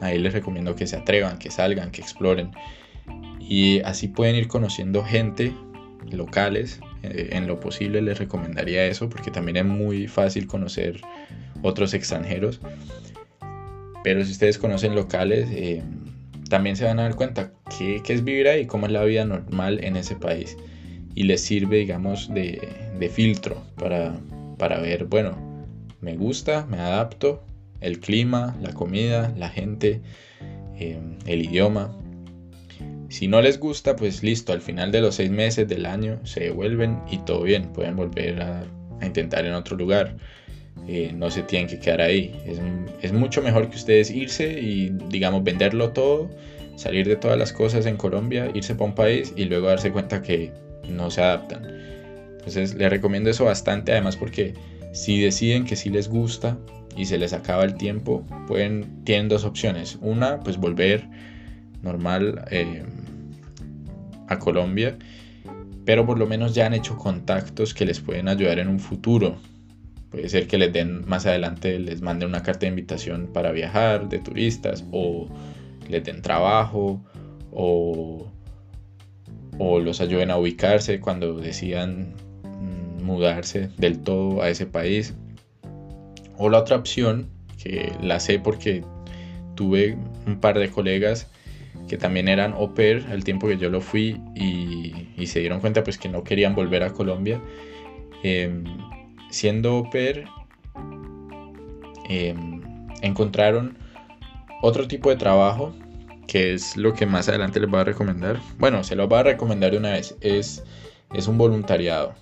[0.00, 2.50] Ahí les recomiendo que se atrevan, que salgan, que exploren.
[3.40, 5.52] Y así pueden ir conociendo gente
[6.10, 6.80] locales.
[7.02, 11.00] Eh, en lo posible les recomendaría eso porque también es muy fácil conocer
[11.62, 12.60] otros extranjeros.
[14.04, 15.82] Pero si ustedes conocen locales, eh,
[16.48, 19.82] también se van a dar cuenta qué, es vivir ahí, cómo es la vida normal
[19.82, 20.56] en ese país.
[21.14, 22.60] Y les sirve, digamos, de,
[23.12, 24.14] filtro para,
[24.58, 25.36] para ver, bueno,
[26.00, 27.42] me gusta, me adapto,
[27.80, 30.00] el clima, la comida, la gente,
[30.78, 31.96] eh, el idioma.
[33.12, 36.44] Si no les gusta, pues listo, al final de los seis meses del año se
[36.44, 38.64] devuelven y todo bien, pueden volver a,
[39.02, 40.16] intentar en otro lugar.
[40.88, 42.34] Eh, no se tienen que quedar ahí.
[43.02, 46.30] Es, mucho mejor que ustedes irse y, digamos, venderlo todo,
[46.76, 50.22] salir de todas las cosas en Colombia, irse para un país y luego darse cuenta
[50.22, 50.50] que
[50.88, 51.66] no se adaptan.
[52.38, 54.54] Entonces les recomiendo eso bastante, además porque
[54.94, 56.56] si deciden que sí les gusta
[56.96, 59.98] y se les acaba el tiempo, pueden, tienen dos opciones.
[60.00, 61.06] Una, pues volver
[61.82, 62.82] normal eh,
[64.38, 64.98] Colombia,
[65.84, 69.36] pero por lo menos ya han hecho contactos que les pueden ayudar en un futuro
[70.12, 74.10] Puede ser que les den más adelante, les manden una carta de invitación para viajar
[74.10, 75.26] de turistas o
[75.88, 77.02] les den trabajo
[77.50, 78.26] o,
[79.58, 82.12] o los ayuden a ubicarse cuando decidan
[82.42, 85.14] mm, mudarse del todo a ese país.
[86.36, 88.84] O la otra opción, que la sé porque
[89.54, 91.26] tuve un par de colegas
[91.88, 95.84] que también eran au pair al tiempo que yo lo fui y, se dieron cuenta
[95.84, 97.40] pues que no querían volver a Colombia.
[98.22, 98.62] Eh,
[99.30, 99.90] siendo au
[102.08, 102.60] em,
[103.02, 103.76] encontraron
[104.62, 105.74] otro tipo de trabajo
[106.26, 108.40] que es lo que más adelante les voy a recomendar.
[108.58, 110.16] Bueno, se lo voy a recomendar de una vez.
[110.20, 110.64] Es,
[111.12, 112.14] es un voluntariado.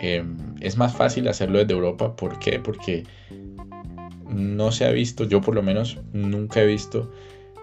[0.00, 2.16] Em, es más fácil hacerlo desde Europa.
[2.16, 2.58] ¿Por qué?
[2.58, 3.04] Porque
[4.28, 7.12] no se ha visto, yo por lo menos nunca he visto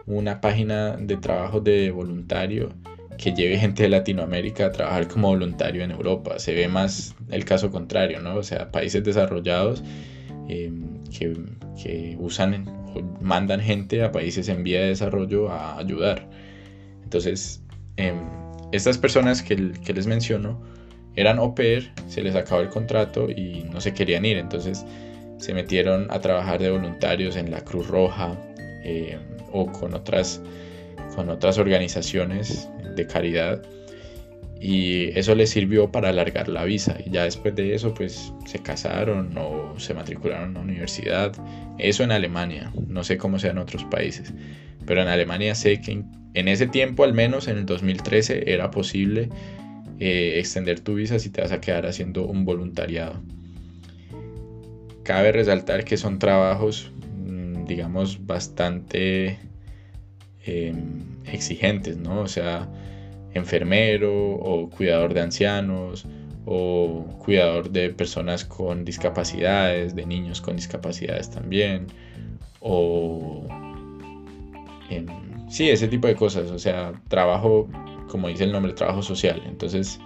[0.09, 2.73] una página de trabajo de voluntario
[3.17, 6.39] que lleve gente de Latinoamérica a trabajar como voluntario en Europa.
[6.39, 8.35] Se ve más el caso contrario, ¿no?
[8.35, 9.83] O sea, países desarrollados
[10.47, 16.27] em, que, usan o mandan gente a países en vía de desarrollo a ayudar.
[17.03, 17.61] Entonces,
[17.97, 18.15] em,
[18.71, 20.59] estas personas que, que, les menciono
[21.15, 21.53] eran au
[22.07, 24.37] se les acabó el contrato y no se querían ir.
[24.37, 24.85] Entonces,
[25.37, 28.37] se metieron a trabajar de voluntarios en la Cruz Roja
[28.83, 29.19] em,
[29.51, 30.41] o con otras,
[31.15, 33.61] con otras organizaciones de caridad.
[34.61, 36.97] Y eso les sirvió para alargar la visa.
[37.05, 41.31] Y ya después de eso pues se casaron o se matricularon a una universidad.
[41.77, 42.71] Eso en Alemania.
[42.87, 44.33] No sé cómo sea en otros países.
[44.85, 49.29] Pero en Alemania sé que en ese tiempo al menos en el 2013 era posible
[49.99, 53.21] eh, extender tu visa si te vas a quedar haciendo un voluntariado.
[55.03, 56.91] Cabe resaltar que son trabajos
[57.69, 59.39] digamos bastante
[60.45, 62.69] em, exigentes no o sea
[63.33, 66.05] enfermero o cuidador de ancianos
[66.45, 71.85] o cuidador de personas con discapacidades, de niños con discapacidades también,
[72.59, 73.43] o
[74.89, 75.07] en,
[75.49, 77.67] sí, ese tipo de cosas, o sea, trabajo,
[78.07, 79.43] como dice el nombre, trabajo social.
[79.45, 79.99] Entonces,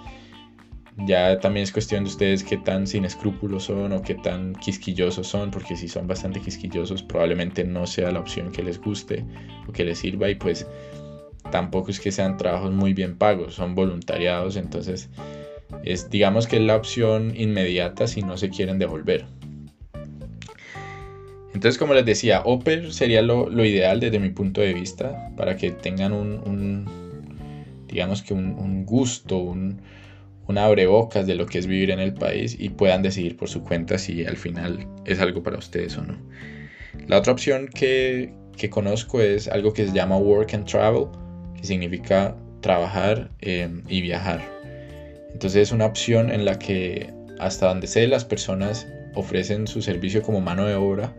[0.97, 5.27] ya también es cuestión de ustedes qué tan sin escrúpulos son o qué tan quisquillosos
[5.27, 9.25] son, porque si son bastante quisquillosos, probablemente no sea la opción que les guste
[9.67, 10.67] o que les sirva y pues
[11.51, 15.09] tampoco es que sean trabajos muy bien pagos, son voluntariados, entonces
[15.83, 19.25] es digamos que es la opción inmediata si no se quieren devolver.
[21.53, 25.71] Entonces, como les decía, Oper sería lo, ideal desde mi punto de vista para que
[25.71, 26.85] tengan un,
[27.87, 29.79] digamos que un, gusto, un,
[30.47, 33.63] un abrebocas de lo que es vivir en el país y puedan decidir por su
[33.63, 36.17] cuenta si al final es algo para ustedes o no.
[37.07, 41.07] La otra opción que, que conozco es algo que se llama Work and Travel,
[41.55, 44.41] que significa trabajar em, y viajar.
[45.33, 50.21] Entonces es una opción en la que hasta donde sé las personas ofrecen su servicio
[50.21, 51.13] como mano de obra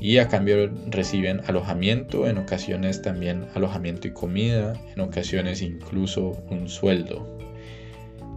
[0.00, 6.68] y a cambio reciben alojamiento, en ocasiones también alojamiento y comida, en ocasiones incluso un
[6.68, 7.26] sueldo.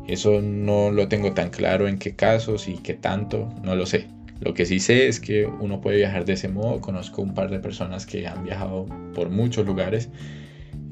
[0.07, 4.07] Eso no lo tengo tan claro en qué casos y qué tanto, no lo sé.
[4.41, 6.81] Lo que sí sé es que uno puede viajar de ese modo.
[6.81, 10.09] Conozco un par de personas que han viajado por muchos lugares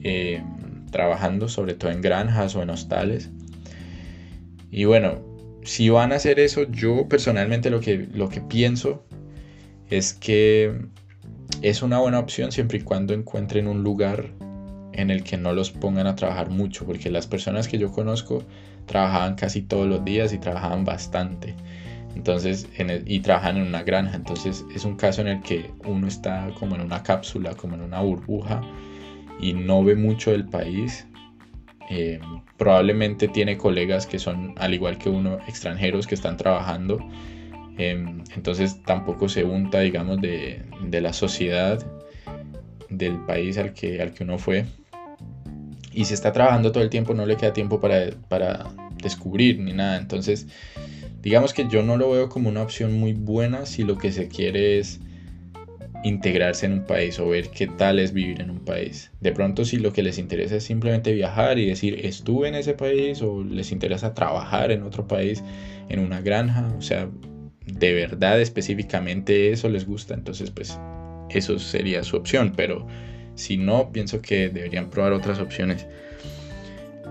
[0.04, 0.42] eh,
[0.92, 3.30] trabajando, sobre todo en granjas o en hostales.
[4.72, 5.20] Y bueno,
[5.64, 9.04] si van a hacer eso, yo personalmente lo que, lo que pienso
[9.90, 10.74] es que
[11.62, 14.30] es una buena opción siempre y cuando encuentren un lugar
[14.94, 18.44] en el que no los pongan a trabajar mucho, porque las personas que yo conozco
[18.86, 21.56] trabajaban casi todos los días y trabajaban bastante.
[22.16, 22.68] Entonces,
[23.06, 24.16] y trabajan en una granja.
[24.16, 27.82] Entonces es un caso en el que uno está como en una cápsula, como en
[27.82, 28.62] una burbuja
[29.40, 31.08] y no ve mucho del país.
[31.90, 32.20] Eh,
[32.58, 37.00] probablemente tiene colegas que son, al igual que uno, extranjeros que están trabajando.
[37.78, 38.06] Eh,
[38.36, 41.84] entonces tampoco se unta, digamos, de, de, la sociedad
[42.90, 44.66] del país al que, al que uno fue.
[45.94, 48.68] Y si está trabajando todo el tiempo, no le queda tiempo para, para
[49.02, 49.98] descubrir ni nada.
[49.98, 50.48] Entonces,
[51.22, 54.28] digamos que yo no lo veo como una opción muy buena si lo que se
[54.28, 55.00] quiere es
[56.04, 59.12] integrarse en un país o ver qué tal es vivir en un país.
[59.20, 62.74] De pronto si lo que les interesa es simplemente viajar y decir estuve en ese
[62.74, 65.44] país o les interesa trabajar en otro país,
[65.90, 67.10] en una granja, o sea,
[67.66, 70.80] de verdad específicamente eso les gusta, entonces pues
[71.30, 72.88] eso sería su opción, pero
[73.36, 75.86] si no, pienso que deberían probar otras opciones.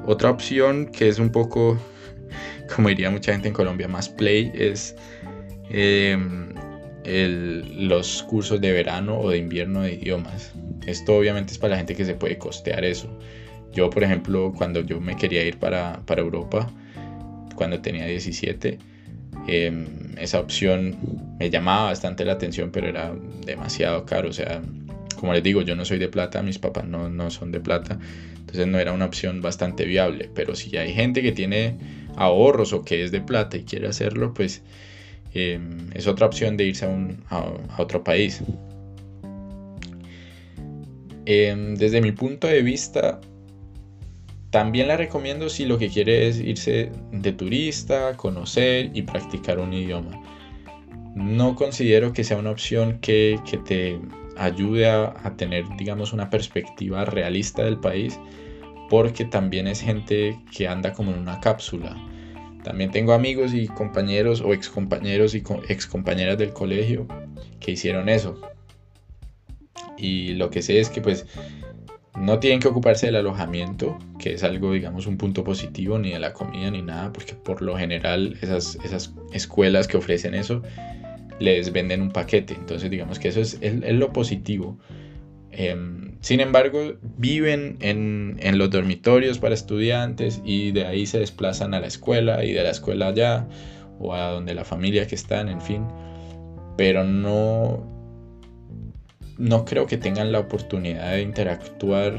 [0.06, 1.78] Otra opción que es un poco,
[2.74, 4.96] como diría mucha gente en Colombia, más play es...
[5.72, 6.16] Eh,
[7.04, 10.52] los cursos de verano o de invierno de idiomas.
[10.86, 13.08] Esto obviamente es para la gente que se puede costear eso.
[13.72, 16.68] Yo, por ejemplo, cuando yo me quería ir para, Europa,
[17.54, 18.78] cuando tenía 17,
[19.46, 19.86] em,
[20.18, 20.96] esa opción
[21.38, 23.14] me llamaba bastante la atención, pero era
[23.46, 24.28] demasiado caro.
[24.28, 24.60] O sea,
[25.20, 27.98] como les digo, yo no soy de plata, mis papás no, no son de plata,
[28.38, 30.30] entonces no era una opción bastante viable.
[30.34, 31.76] Pero si hay gente que tiene
[32.16, 34.62] ahorros o que es de plata y quiere hacerlo, pues
[35.32, 36.86] Em, es otra opción de irse
[37.28, 37.44] a,
[37.78, 38.42] otro país.
[41.26, 43.20] Em, desde mi punto de vista,
[44.50, 49.72] también la recomiendo si lo que quiere es irse de turista, conocer y practicar un
[49.72, 50.20] idioma.
[51.14, 53.98] No considero que sea una opción que, te
[54.40, 58.18] ayude a, tener, digamos, una perspectiva realista del país,
[58.88, 61.94] porque también es gente que anda como en una cápsula.
[62.64, 67.06] También tengo amigos y compañeros o excompañeros y excompañeras del colegio
[67.60, 68.40] que hicieron eso.
[69.98, 71.26] Y lo que sé es que pues
[72.18, 76.18] no tienen que ocuparse del alojamiento, que es algo, digamos, un punto positivo, ni de
[76.18, 80.62] la comida ni nada, porque por lo general esas, esas escuelas que ofrecen eso
[81.40, 82.54] les venden un paquete.
[82.54, 84.78] Entonces, digamos que eso es, lo positivo.
[85.50, 91.80] Em, sin embargo, viven en, los dormitorios para estudiantes y de ahí se desplazan a
[91.80, 93.48] la escuela y de la escuela allá
[93.98, 95.86] o a donde la familia que están, en fin.
[96.76, 97.84] Pero no,
[99.38, 102.18] no creo que tengan la oportunidad de interactuar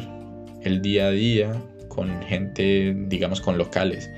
[0.63, 4.09] el día a día con gente, digamos, con locales.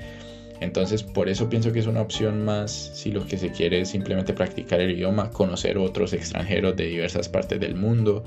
[0.64, 3.90] Entonces, por eso pienso que es una opción más si lo que se quiere es
[3.90, 8.24] simplemente practicar el idioma, conocer otros extranjeros de diversas partes del mundo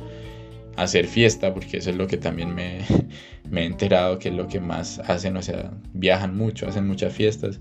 [0.78, 2.80] hacer fiesta, porque eso es lo que también me,
[3.52, 7.60] he enterado que es lo que más hacen, o sea, viajan mucho, hacen muchas fiestas.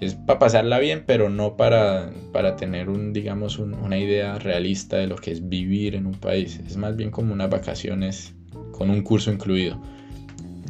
[0.00, 5.06] Es para pasarla bien, pero no para, para tener un, digamos, una idea realista de
[5.06, 6.58] lo que es vivir en un país.
[6.66, 8.32] Es más bien como unas vacaciones
[8.72, 9.78] con un curso incluido.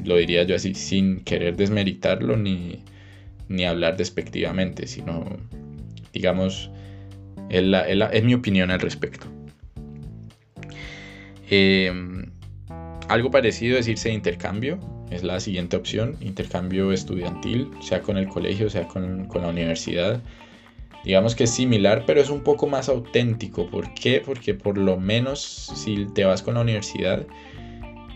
[0.04, 2.82] Lo diría yo así, sin querer desmeritarlo ni,
[3.50, 5.24] ni hablar despectivamente, sino,
[6.12, 6.70] digamos,
[7.50, 9.26] es mi opinión al respecto.
[11.50, 12.30] Em,
[13.08, 14.78] algo parecido es irse de intercambio,
[15.10, 20.22] es la siguiente opción, intercambio estudiantil, sea con el colegio, sea con, la universidad.
[21.04, 23.66] Digamos que es similar, pero es un poco más auténtico.
[23.68, 24.22] ¿Por qué?
[24.24, 25.40] Porque por lo menos
[25.74, 27.26] si te vas con la universidad,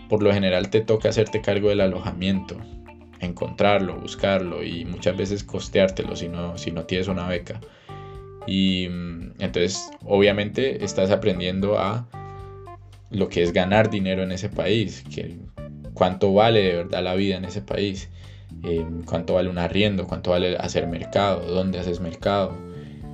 [0.07, 2.57] por lo general te toca hacerte cargo del alojamiento,
[3.19, 7.59] encontrarlo, buscarlo y muchas veces costeártelo si no, si no tienes una beca.
[8.47, 12.07] Y mm, entonces obviamente estás aprendiendo a
[13.09, 15.37] lo que es ganar dinero en ese país, que
[15.93, 18.09] cuánto vale de verdad la vida en ese país,
[18.63, 22.55] eh, cuánto vale un arriendo, cuánto vale hacer mercado, dónde haces mercado,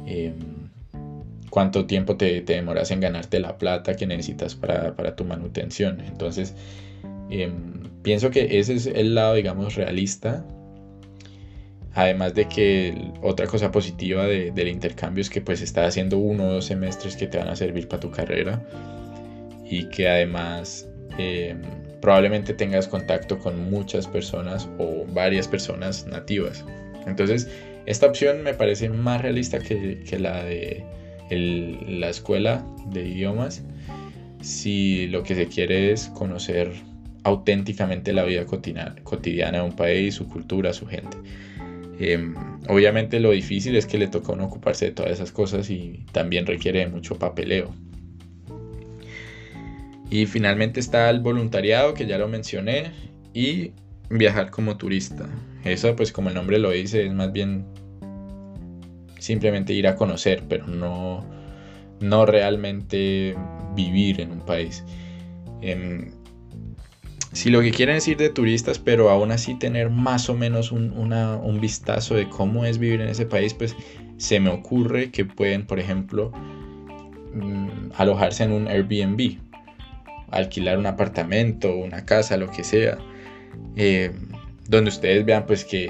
[0.06, 0.34] eh,
[1.50, 6.02] cuánto tiempo te, demoras en ganarte la plata que necesitas para, tu manutención.
[6.02, 6.56] Entonces,
[7.30, 10.46] em, pienso que ese es el lado, digamos, realista.
[11.94, 16.54] Además de que otra cosa positiva del intercambio es que pues estás haciendo uno o
[16.54, 18.66] dos semestres que te van a servir para tu carrera
[19.70, 20.88] y que además
[21.18, 21.62] em,
[22.02, 26.64] probablemente tengas contacto con muchas personas o varias personas nativas.
[27.06, 27.50] Entonces,
[27.86, 30.84] esta opción me parece más realista que, la de
[31.30, 33.64] la escuela de idiomas
[34.42, 36.74] si lo que se quiere es conocer
[37.24, 41.18] auténticamente la vida cotidiana de un país, su cultura, su gente.
[42.00, 42.34] Em,
[42.68, 46.06] obviamente lo difícil es que le toca a uno ocuparse de todas esas cosas y
[46.12, 47.74] también requiere mucho papeleo.
[50.10, 52.92] Y finalmente está el voluntariado, que ya lo mencioné,
[53.34, 53.72] y
[54.10, 55.30] viajar como turista.
[55.64, 57.66] Eso, pues como el nombre lo dice, es más bien
[59.20, 61.24] simplemente ir a conocer, pero no,
[62.02, 63.36] no realmente
[63.76, 64.84] vivir en un país.
[65.62, 66.12] Em,
[67.34, 70.72] si lo que quieren es ir de turistas, pero aún así tener más o menos
[70.72, 73.76] un, un, vistazo de cómo es vivir en ese país, pues
[74.18, 76.32] se me ocurre que pueden, por ejemplo,
[77.34, 79.38] mm, alojarse en un Airbnb,
[80.30, 82.98] alquilar un apartamento, una casa, lo que sea,
[83.78, 84.12] eh,
[84.68, 85.90] donde ustedes vean pues que,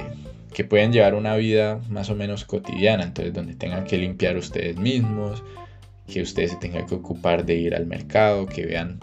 [0.54, 4.78] que pueden llevar una vida más o menos cotidiana, entonces donde tengan que limpiar ustedes
[4.78, 5.44] mismos,
[6.08, 9.00] que ustedes se tengan que ocupar de ir al mercado, que vean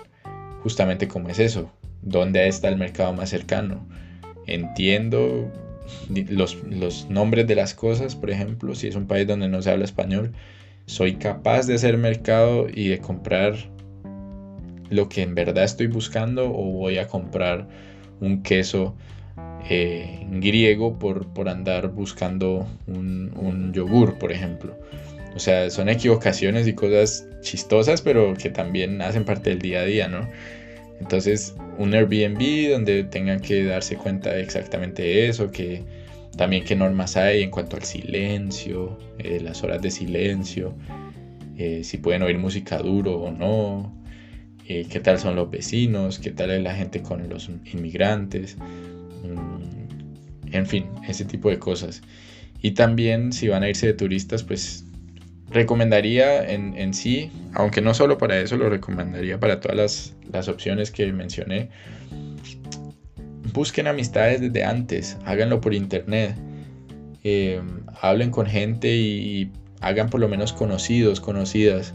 [0.62, 1.72] justamente cómo es eso,
[2.02, 3.86] dónde está el mercado más cercano.
[4.46, 5.50] Entiendo
[6.08, 6.56] los,
[7.08, 10.32] nombres de las cosas, por ejemplo, si es un país donde no se habla español,
[10.86, 13.56] soy capaz de hacer mercado y de comprar
[14.90, 17.68] lo que en verdad estoy buscando o voy a comprar
[18.20, 18.94] un queso
[19.68, 24.74] eh, griego por, por, andar buscando un, un, yogur, por ejemplo.
[25.36, 29.84] O sea, son equivocaciones y cosas chistosas, pero que también hacen parte del día a
[29.84, 30.26] día, ¿no?
[31.00, 35.84] Entonces, un Airbnb donde tengan que darse cuenta de exactamente eso, que
[36.36, 40.74] también qué normas hay en cuanto al silencio, eh, las horas de silencio,
[41.56, 43.92] eh, si pueden oír música duro o no,
[44.66, 50.54] eh, qué tal son los vecinos, qué tal es la gente con los inmigrantes, mm,
[50.54, 52.02] en fin, ese tipo de cosas.
[52.60, 54.84] Y también si van a irse de turistas, pues
[55.50, 61.10] recomendaría en, sí, aunque no solo para eso, lo recomendaría para todas las, opciones que
[61.12, 61.70] mencioné.
[63.52, 66.36] Busquen amistades desde antes, háganlo por internet,
[67.24, 67.60] eh,
[68.00, 71.94] hablen con gente y hagan por lo menos conocidos, conocidas.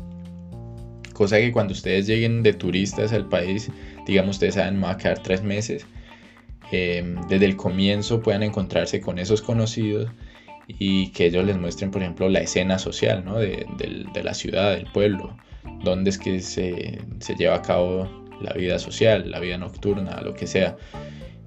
[1.14, 3.70] Cosa que cuando ustedes lleguen de turistas al país,
[4.08, 5.86] digamos, ustedes saben, me va a quedar tres meses,
[6.72, 10.10] eh, desde el comienzo puedan encontrarse con esos conocidos
[10.68, 13.38] y que ellos les muestren, por ejemplo, la escena social ¿no?
[13.38, 13.66] de,
[14.24, 15.36] la ciudad, del pueblo,
[15.84, 17.00] dónde es que se,
[17.38, 18.08] lleva a cabo
[18.42, 20.78] la vida social, la vida nocturna, lo que sea,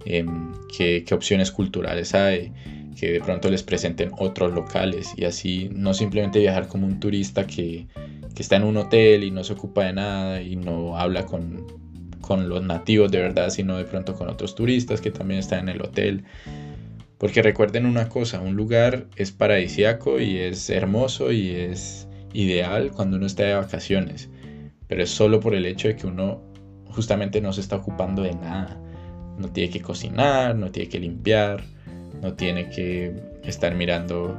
[0.04, 2.52] em, qué, opciones culturales hay,
[2.98, 7.46] que de pronto les presenten otros locales y así no simplemente viajar como un turista
[7.46, 7.86] que,
[8.34, 11.66] que está en un hotel y no se ocupa de nada y no habla con,
[12.22, 15.76] con los nativos de verdad, sino de pronto con otros turistas que también están en
[15.76, 16.24] el hotel
[17.18, 23.16] porque recuerden una cosa, un lugar es paradisiaco y es hermoso y es ideal cuando
[23.16, 24.28] uno está de vacaciones,
[24.86, 26.42] pero es solo por el hecho de que uno
[26.88, 28.80] justamente no se está ocupando de nada.
[29.38, 31.62] No tiene que cocinar, no tiene que limpiar,
[32.22, 33.14] no tiene que
[33.44, 34.38] estar mirando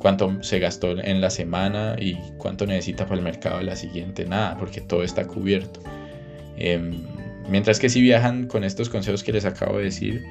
[0.00, 4.24] cuánto se gastó en la semana y cuánto necesita para el mercado de la siguiente,
[4.26, 5.80] nada, porque todo está cubierto.
[6.56, 7.02] Em,
[7.48, 10.24] mientras que si viajan con estos consejos que les acabo de decir,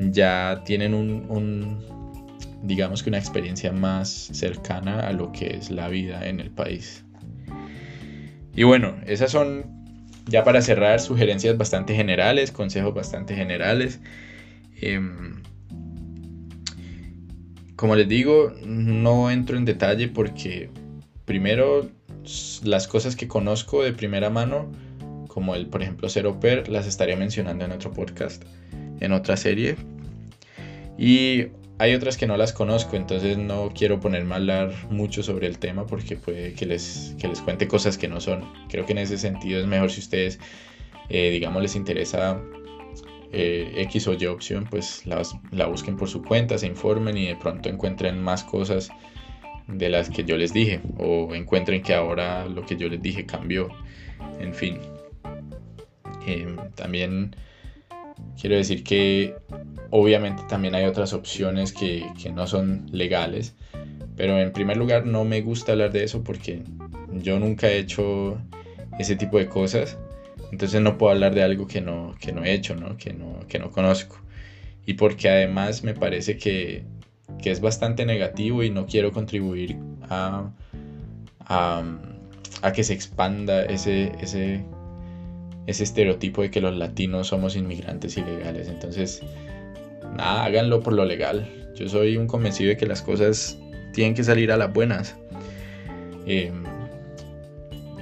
[0.00, 1.78] ya tienen un,
[2.62, 7.04] digamos que una experiencia más cercana a lo que es la vida en el país.
[8.54, 9.64] Y bueno, esas son,
[10.26, 14.00] ya para cerrar, sugerencias bastante generales, consejos bastante generales.
[14.80, 15.42] Em,
[17.76, 20.70] como les digo, no entro en detalle porque
[21.26, 21.88] primero
[22.64, 24.70] las cosas que conozco de primera mano,
[25.28, 28.44] como el, por ejemplo, Zero Per, las estaría mencionando en otro podcast
[29.00, 29.76] en otra serie.
[30.98, 31.46] Y
[31.78, 35.58] hay otras que no las conozco, entonces no quiero ponerme a hablar mucho sobre el
[35.58, 38.44] tema porque puede que les, que les cuente cosas que no son.
[38.68, 40.38] Creo que en ese sentido es mejor si ustedes,
[41.08, 42.40] eh, digamos, les interesa
[43.32, 47.36] eh, X o Y opción, pues la busquen por su cuenta, se informen y de
[47.36, 48.90] pronto encuentren más cosas
[49.68, 53.24] de las que yo les dije o encuentren que ahora lo que yo les dije
[53.24, 53.68] cambió.
[54.40, 54.78] En fin.
[56.26, 57.34] Em, también
[58.40, 59.34] Quiero decir que
[59.90, 63.54] obviamente también hay otras opciones que, no son legales,
[64.16, 66.62] pero en primer lugar no me gusta hablar de eso porque
[67.12, 68.38] yo nunca he hecho
[68.98, 69.98] ese tipo de cosas,
[70.52, 72.96] entonces no puedo hablar de algo que no, que no he hecho, ¿no?
[72.96, 74.16] Que, no, que no conozco.
[74.86, 76.84] Y porque además me parece que,
[77.42, 79.76] que es bastante negativo y no quiero contribuir
[80.08, 80.50] a,
[81.40, 81.82] a,
[82.62, 84.64] a que se expanda ese, ese,
[85.66, 88.68] ese estereotipo de que los latinos somos inmigrantes ilegales.
[88.68, 89.22] Entonces,
[90.16, 91.48] nada, háganlo por lo legal.
[91.74, 93.58] Yo soy un convencido de que las cosas
[93.92, 95.16] tienen que salir a las buenas.
[96.26, 96.64] Em,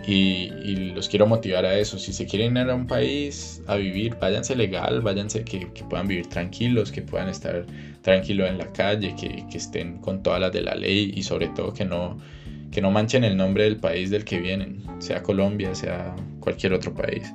[0.06, 0.48] y,
[0.94, 1.98] los quiero motivar a eso.
[1.98, 6.26] Si se quieren ir a un país a vivir, váyanse legal, váyanse que, puedan vivir
[6.28, 7.66] tranquilos, que puedan estar
[8.02, 11.74] tranquilos en la calle, que, estén con todas las de la ley y sobre todo
[11.74, 12.18] que no,
[12.72, 16.94] que no manchen el nombre del país del que vienen, sea Colombia, sea cualquier otro
[16.94, 17.30] país.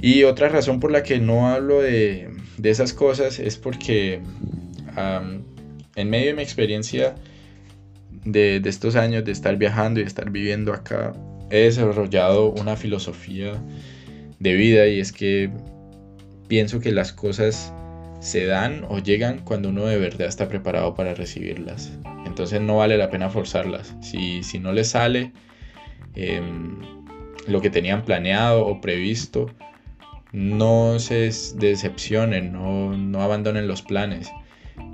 [0.00, 2.30] Y otra razón por la que no hablo de,
[2.62, 4.20] esas cosas es porque
[5.96, 7.16] en medio de mi experiencia
[8.24, 11.14] de, estos años de estar viajando y de estar viviendo acá,
[11.50, 13.60] he desarrollado una filosofía
[14.38, 15.50] de vida y es que
[16.46, 17.72] pienso que las cosas
[18.20, 21.92] se dan o llegan cuando uno de verdad está preparado para recibirlas.
[22.24, 23.94] Entonces no vale la pena forzarlas.
[24.00, 25.32] Si, si no les sale
[26.14, 26.78] em,
[27.46, 29.50] lo que tenían planeado o previsto,
[30.32, 34.30] no se decepcionen, no, no abandonen los planes.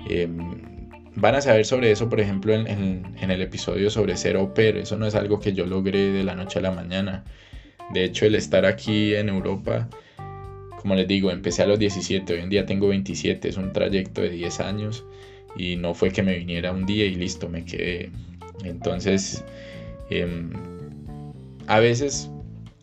[0.09, 4.97] Em, van a saber sobre eso, por ejemplo, en, el episodio sobre ser au Eso
[4.97, 7.23] no es algo que yo logré de la noche a la mañana.
[7.93, 9.89] De hecho, el estar aquí en Europa,
[10.77, 14.21] como les digo, empecé a los 17, hoy en día tengo 27, es un trayecto
[14.21, 15.05] de 10 años
[15.55, 18.11] y no fue que me viniera un día y listo, me quedé.
[18.63, 19.43] Entonces,
[20.09, 20.51] em,
[21.67, 22.29] a veces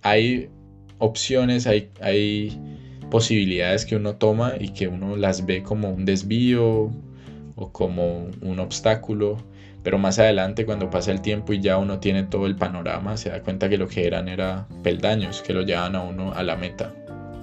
[0.02, 0.48] hay
[1.02, 2.56] opciones, hay, hay
[3.10, 6.92] posibilidades que uno toma y que uno las ve como un desvío
[7.56, 9.36] o como un obstáculo,
[9.82, 13.30] pero más adelante cuando pasa el tiempo y ya uno tiene todo el panorama, se
[13.30, 16.56] da cuenta que lo que eran era peldaños que lo llevan a uno a la
[16.56, 16.94] meta.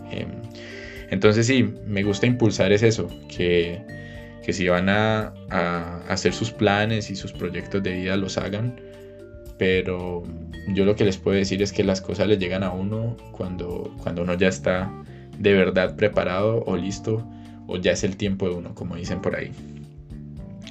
[0.10, 0.30] Em,
[1.10, 3.81] entonces sí, me gusta impulsar es eso, que,
[4.44, 8.80] que si van a, a, hacer sus planes y sus proyectos de vida los hagan,
[9.60, 10.23] pero
[10.69, 13.94] yo lo que les puedo decir es que las cosas le llegan a uno cuando,
[14.02, 14.91] cuando uno ya está
[15.38, 17.23] de verdad preparado o listo
[17.68, 19.52] o ya es el tiempo de uno, como dicen por ahí.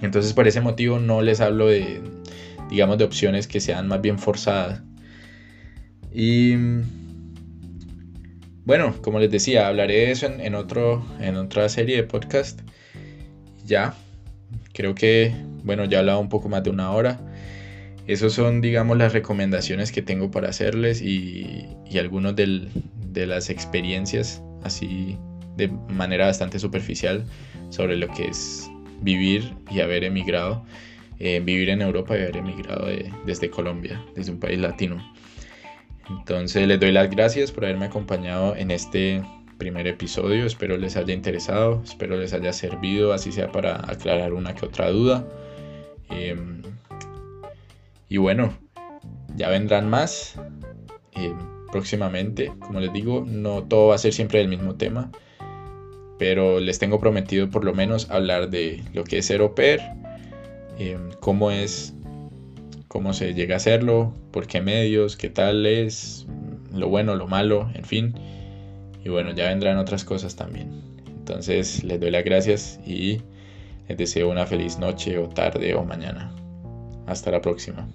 [0.02, 2.00] Entonces por ese motivo no les hablo de,
[2.70, 4.82] digamos, de opciones que sean más bien forzadas.
[6.12, 6.56] Y
[8.64, 12.60] bueno, como les decía, hablaré de eso en, otro, en otra serie de podcast.
[13.64, 13.94] Ya,
[14.72, 17.20] creo que, bueno, ya he hablado un poco más de una hora.
[18.08, 24.42] Esas son, digamos, las recomendaciones que tengo para hacerles y, y algunas de las experiencias,
[24.62, 25.18] así
[25.56, 27.24] de manera bastante superficial,
[27.68, 28.70] sobre lo que es
[29.02, 30.64] vivir y haber emigrado,
[31.18, 32.86] eh, vivir en Europa y haber emigrado
[33.26, 34.96] desde Colombia, desde un país latino.
[36.08, 39.22] Entonces les doy las gracias por haberme acompañado en este
[39.58, 40.46] primer episodio.
[40.46, 44.90] Espero les haya interesado, espero les haya servido, así sea para aclarar una que otra
[44.90, 45.26] duda.
[46.10, 46.62] Em,
[48.08, 48.56] y bueno,
[49.36, 50.40] ya vendrán más
[51.12, 51.36] em,
[51.70, 52.52] próximamente.
[52.58, 55.10] Como les digo, no todo va a ser siempre del mismo tema
[56.18, 59.80] pero les tengo prometido por lo menos hablar de lo que es ser au pair,
[60.78, 61.94] em, cómo es,
[62.88, 66.26] cómo se llega a hacerlo, por qué medios, qué tal es,
[66.74, 68.14] lo bueno, lo malo, en fin.
[69.04, 70.82] Y bueno, ya vendrán otras cosas también.
[71.06, 73.22] Entonces les doy las gracias y
[73.88, 76.34] les deseo una feliz noche o tarde o mañana.
[77.08, 77.88] Hasta la próxima.